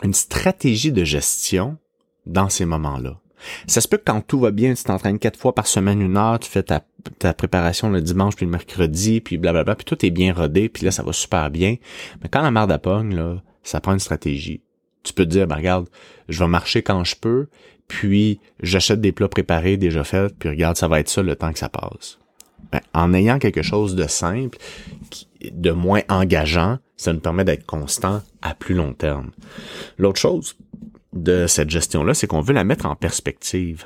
une 0.02 0.14
stratégie 0.14 0.92
de 0.92 1.04
gestion 1.04 1.78
dans 2.26 2.50
ces 2.50 2.66
moments-là. 2.66 3.20
Ça 3.68 3.82
se 3.82 3.88
peut 3.88 3.98
que 3.98 4.06
quand 4.06 4.22
tout 4.22 4.40
va 4.40 4.52
bien, 4.52 4.74
tu 4.74 4.84
t'entraînes 4.84 5.20
quatre 5.20 5.40
fois 5.40 5.54
par 5.54 5.68
semaine, 5.68 6.02
une 6.02 6.18
heure, 6.18 6.40
tu 6.40 6.50
fais 6.50 6.64
ta, 6.64 6.86
ta 7.20 7.34
préparation 7.34 7.90
le 7.90 8.02
dimanche 8.02 8.36
puis 8.36 8.46
le 8.46 8.52
mercredi, 8.52 9.22
puis 9.22 9.38
blablabla, 9.38 9.76
puis 9.76 9.86
tout 9.86 10.06
est 10.06 10.12
bien 10.12 10.34
rodé, 10.34 10.70
puis 10.70 10.86
là, 10.86 10.92
ça 10.92 11.04
va 11.04 11.14
super 11.14 11.50
bien. 11.50 11.78
Mais 12.22 12.30
quand 12.30 12.42
la 12.42 12.52
merde 12.52 12.78
pogne, 12.82 13.16
là, 13.16 13.42
ça 13.64 13.82
prend 13.82 13.94
une 13.94 14.00
stratégie. 14.00 14.62
Tu 15.04 15.14
peux 15.14 15.26
te 15.26 15.30
dire, 15.30 15.48
ben 15.48 15.56
regarde, 15.56 15.88
je 16.30 16.40
vais 16.40 16.48
marcher 16.48 16.82
quand 16.82 17.04
je 17.04 17.16
peux, 17.16 17.48
puis 17.88 18.40
j'achète 18.62 19.02
des 19.02 19.12
plats 19.12 19.28
préparés 19.28 19.78
déjà 19.78 20.04
faits, 20.04 20.34
puis 20.38 20.50
regarde, 20.50 20.78
ça 20.78 20.88
va 20.88 21.00
être 21.00 21.10
ça 21.10 21.22
le 21.22 21.36
temps 21.36 21.52
que 21.52 21.60
ça 21.60 21.70
passe. 21.70 22.20
Ben, 22.72 22.82
en 22.94 23.14
ayant 23.14 23.40
quelque 23.40 23.62
chose 23.62 23.96
de 23.96 24.08
simple, 24.08 24.58
de 25.52 25.72
moins 25.72 26.02
engageant, 26.10 26.80
ça 26.96 27.14
nous 27.14 27.20
permet 27.20 27.44
d'être 27.44 27.66
constant 27.66 28.22
à 28.42 28.56
plus 28.56 28.76
long 28.76 28.94
terme. 28.94 29.32
L'autre 29.98 30.20
chose 30.20 30.56
de 31.12 31.46
cette 31.48 31.70
gestion-là, 31.70 32.14
c'est 32.14 32.28
qu'on 32.28 32.42
veut 32.42 32.54
la 32.54 32.64
mettre 32.64 32.86
en 32.86 32.96
perspective. 32.96 33.86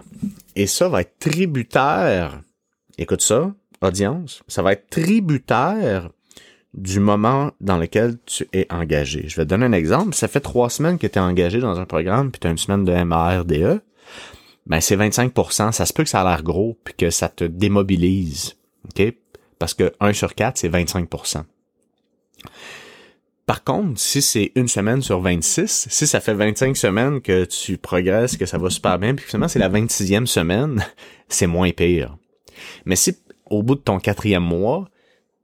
Et 0.55 0.67
ça 0.67 0.87
va 0.87 1.01
être 1.01 1.17
tributaire, 1.19 2.41
écoute 2.97 3.21
ça, 3.21 3.53
audience, 3.81 4.43
ça 4.47 4.61
va 4.61 4.73
être 4.73 4.89
tributaire 4.89 6.09
du 6.73 6.99
moment 6.99 7.51
dans 7.61 7.77
lequel 7.77 8.17
tu 8.25 8.47
es 8.53 8.67
engagé. 8.71 9.27
Je 9.27 9.35
vais 9.35 9.45
te 9.45 9.49
donner 9.49 9.65
un 9.65 9.73
exemple. 9.73 10.13
Ça 10.13 10.27
fait 10.27 10.39
trois 10.39 10.69
semaines 10.69 10.97
que 10.97 11.07
tu 11.07 11.17
es 11.17 11.21
engagé 11.21 11.59
dans 11.59 11.79
un 11.79 11.85
programme, 11.85 12.31
puis 12.31 12.39
tu 12.39 12.47
as 12.47 12.51
une 12.51 12.57
semaine 12.57 12.85
de 12.85 12.93
MARDE. 13.03 13.81
Ben, 14.67 14.81
c'est 14.81 14.97
25% 14.97 15.71
Ça 15.71 15.85
se 15.85 15.93
peut 15.93 16.03
que 16.03 16.09
ça 16.09 16.21
a 16.21 16.23
l'air 16.23 16.43
gros, 16.43 16.77
puis 16.83 16.93
que 16.93 17.09
ça 17.09 17.29
te 17.29 17.45
démobilise. 17.45 18.55
OK? 18.85 19.13
Parce 19.59 19.73
que 19.73 19.93
1 19.99 20.13
sur 20.13 20.35
4, 20.35 20.57
c'est 20.57 20.69
25% 20.69 21.43
par 23.47 23.63
contre, 23.63 23.97
si 23.97 24.21
c'est 24.21 24.51
une 24.55 24.67
semaine 24.67 25.01
sur 25.01 25.21
26, 25.21 25.87
si 25.89 26.05
ça 26.05 26.19
fait 26.19 26.33
25 26.33 26.75
semaines 26.75 27.21
que 27.21 27.45
tu 27.45 27.77
progresses, 27.77 28.35
que 28.35 28.45
ça 28.45 28.57
va 28.57 28.69
super 28.69 28.99
bien, 28.99 29.15
puis 29.15 29.25
finalement 29.25 29.47
c'est 29.47 29.57
la 29.57 29.69
26e 29.69 30.25
semaine, 30.25 30.85
c'est 31.29 31.47
moins 31.47 31.71
pire. 31.71 32.17
Mais 32.85 32.95
si 32.95 33.15
au 33.49 33.63
bout 33.63 33.75
de 33.75 33.81
ton 33.81 33.99
quatrième 33.99 34.43
mois, 34.43 34.89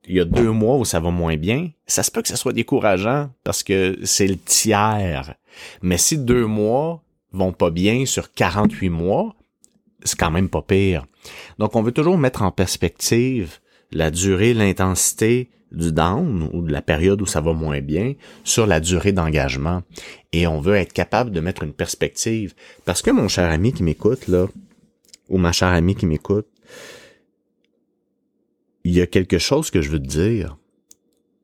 il 0.08 0.16
y 0.16 0.20
a 0.20 0.26
deux 0.26 0.52
mois 0.52 0.78
où 0.78 0.86
ça 0.86 1.00
va 1.00 1.12
moins 1.12 1.38
bien, 1.38 1.70
ça 1.88 2.04
se 2.04 2.12
peut 2.12 2.22
que 2.22 2.28
ça 2.28 2.36
soit 2.36 2.54
décourageant 2.54 3.30
parce 3.44 3.64
que 3.64 3.98
c'est 4.04 4.28
le 4.28 4.38
tiers. 4.38 5.36
Mais 5.82 5.98
si 5.98 6.18
deux 6.18 6.46
mois 6.46 7.02
vont 7.32 7.54
pas 7.54 7.70
bien 7.70 8.06
sur 8.06 8.34
48 8.34 8.90
mois, 8.90 9.36
c'est 10.04 10.20
quand 10.20 10.32
même 10.32 10.50
pas 10.50 10.62
pire. 10.62 11.06
Donc 11.58 11.76
on 11.76 11.82
veut 11.82 11.94
toujours 11.94 12.18
mettre 12.18 12.42
en 12.42 12.52
perspective 12.52 13.60
la 13.92 14.12
durée, 14.12 14.54
l'intensité 14.54 15.50
du 15.72 15.92
down 15.92 16.50
ou 16.54 16.62
de 16.62 16.72
la 16.72 16.82
période 16.82 17.22
où 17.22 17.26
ça 17.26 17.42
va 17.42 17.54
moins 17.54 17.82
bien 17.82 18.14
sur 18.44 18.68
la 18.68 18.80
durée 18.80 19.12
d'engagement. 19.12 19.82
Et 20.34 20.46
on 20.48 20.60
veut 20.60 20.76
être 20.76 20.94
capable 20.94 21.32
de 21.32 21.40
mettre 21.40 21.64
une 21.64 21.74
perspective. 21.74 22.54
Parce 22.86 23.02
que 23.02 23.12
mon 23.12 23.28
cher 23.28 23.50
ami 23.50 23.74
qui 23.74 23.84
m'écoute, 23.84 24.28
là, 24.28 24.48
ou 25.30 25.38
ma 25.38 25.52
chère 25.52 25.70
amie 25.70 25.96
qui 25.96 26.06
m'écoute, 26.06 26.48
il 28.84 28.94
y 28.94 29.02
a 29.02 29.08
quelque 29.08 29.38
chose 29.38 29.72
que 29.72 29.82
je 29.82 29.90
veux 29.90 30.00
te 30.00 30.08
dire. 30.08 30.58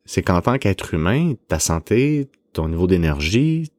C'est 0.06 0.24
qu'en 0.24 0.42
tant 0.42 0.58
qu'être 0.58 0.94
humain, 0.94 1.34
ta 1.48 1.60
santé, 1.60 2.30
ton 2.54 2.70
niveau 2.70 2.88
d'énergie, 2.88 3.72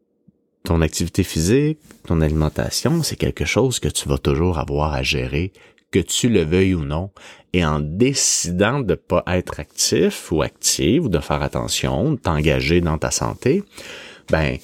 ton 0.64 0.80
activité 0.80 1.22
physique, 1.22 1.78
ton 2.06 2.20
alimentation, 2.20 3.02
c'est 3.02 3.16
quelque 3.16 3.44
chose 3.44 3.80
que 3.80 3.88
tu 3.88 4.08
vas 4.08 4.18
toujours 4.18 4.58
avoir 4.58 4.92
à 4.92 5.02
gérer 5.02 5.52
que 5.90 5.98
tu 5.98 6.28
le 6.28 6.42
veuilles 6.42 6.74
ou 6.74 6.84
non. 6.84 7.10
Et 7.52 7.64
en 7.64 7.80
décidant 7.80 8.80
de 8.80 8.94
pas 8.94 9.24
être 9.26 9.58
actif 9.58 10.30
ou 10.30 10.42
active 10.42 11.06
ou 11.06 11.08
de 11.08 11.18
faire 11.18 11.42
attention, 11.42 12.12
de 12.12 12.16
t'engager 12.16 12.80
dans 12.80 12.98
ta 12.98 13.10
santé, 13.10 13.64
ben, 14.30 14.58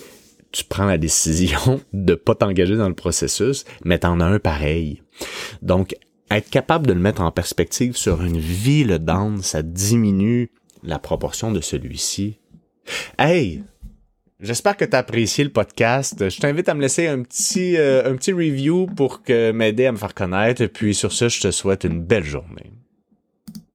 tu 0.52 0.64
prends 0.64 0.86
la 0.86 0.98
décision 1.06 1.80
de 1.92 2.14
pas 2.14 2.34
t'engager 2.34 2.76
dans 2.76 2.88
le 2.88 2.94
processus, 2.94 3.64
mais 3.84 3.98
t'en 3.98 4.20
as 4.20 4.26
un 4.26 4.38
pareil. 4.38 5.02
Donc, 5.62 5.96
être 6.30 6.50
capable 6.50 6.86
de 6.86 6.92
le 6.92 7.00
mettre 7.00 7.22
en 7.22 7.30
perspective 7.30 7.96
sur 7.96 8.22
une 8.22 8.38
vie, 8.38 8.84
le 8.84 8.98
ça 9.42 9.62
diminue 9.62 10.50
la 10.82 10.98
proportion 10.98 11.52
de 11.52 11.60
celui-ci. 11.60 12.38
Hey, 13.18 13.62
J'espère 14.38 14.76
que 14.76 14.84
tu 14.84 14.94
apprécié 14.94 15.44
le 15.44 15.50
podcast. 15.50 16.28
Je 16.28 16.38
t'invite 16.38 16.68
à 16.68 16.74
me 16.74 16.82
laisser 16.82 17.06
un 17.06 17.22
petit, 17.22 17.78
euh, 17.78 18.10
un 18.10 18.16
petit 18.16 18.32
review 18.32 18.86
pour 18.86 19.22
que 19.22 19.50
m'aider 19.50 19.86
à 19.86 19.92
me 19.92 19.96
faire 19.96 20.12
connaître. 20.12 20.60
Et 20.60 20.68
puis 20.68 20.94
sur 20.94 21.10
ce, 21.10 21.30
je 21.30 21.40
te 21.40 21.50
souhaite 21.50 21.84
une 21.84 22.02
belle 22.02 22.24
journée. 22.24 22.75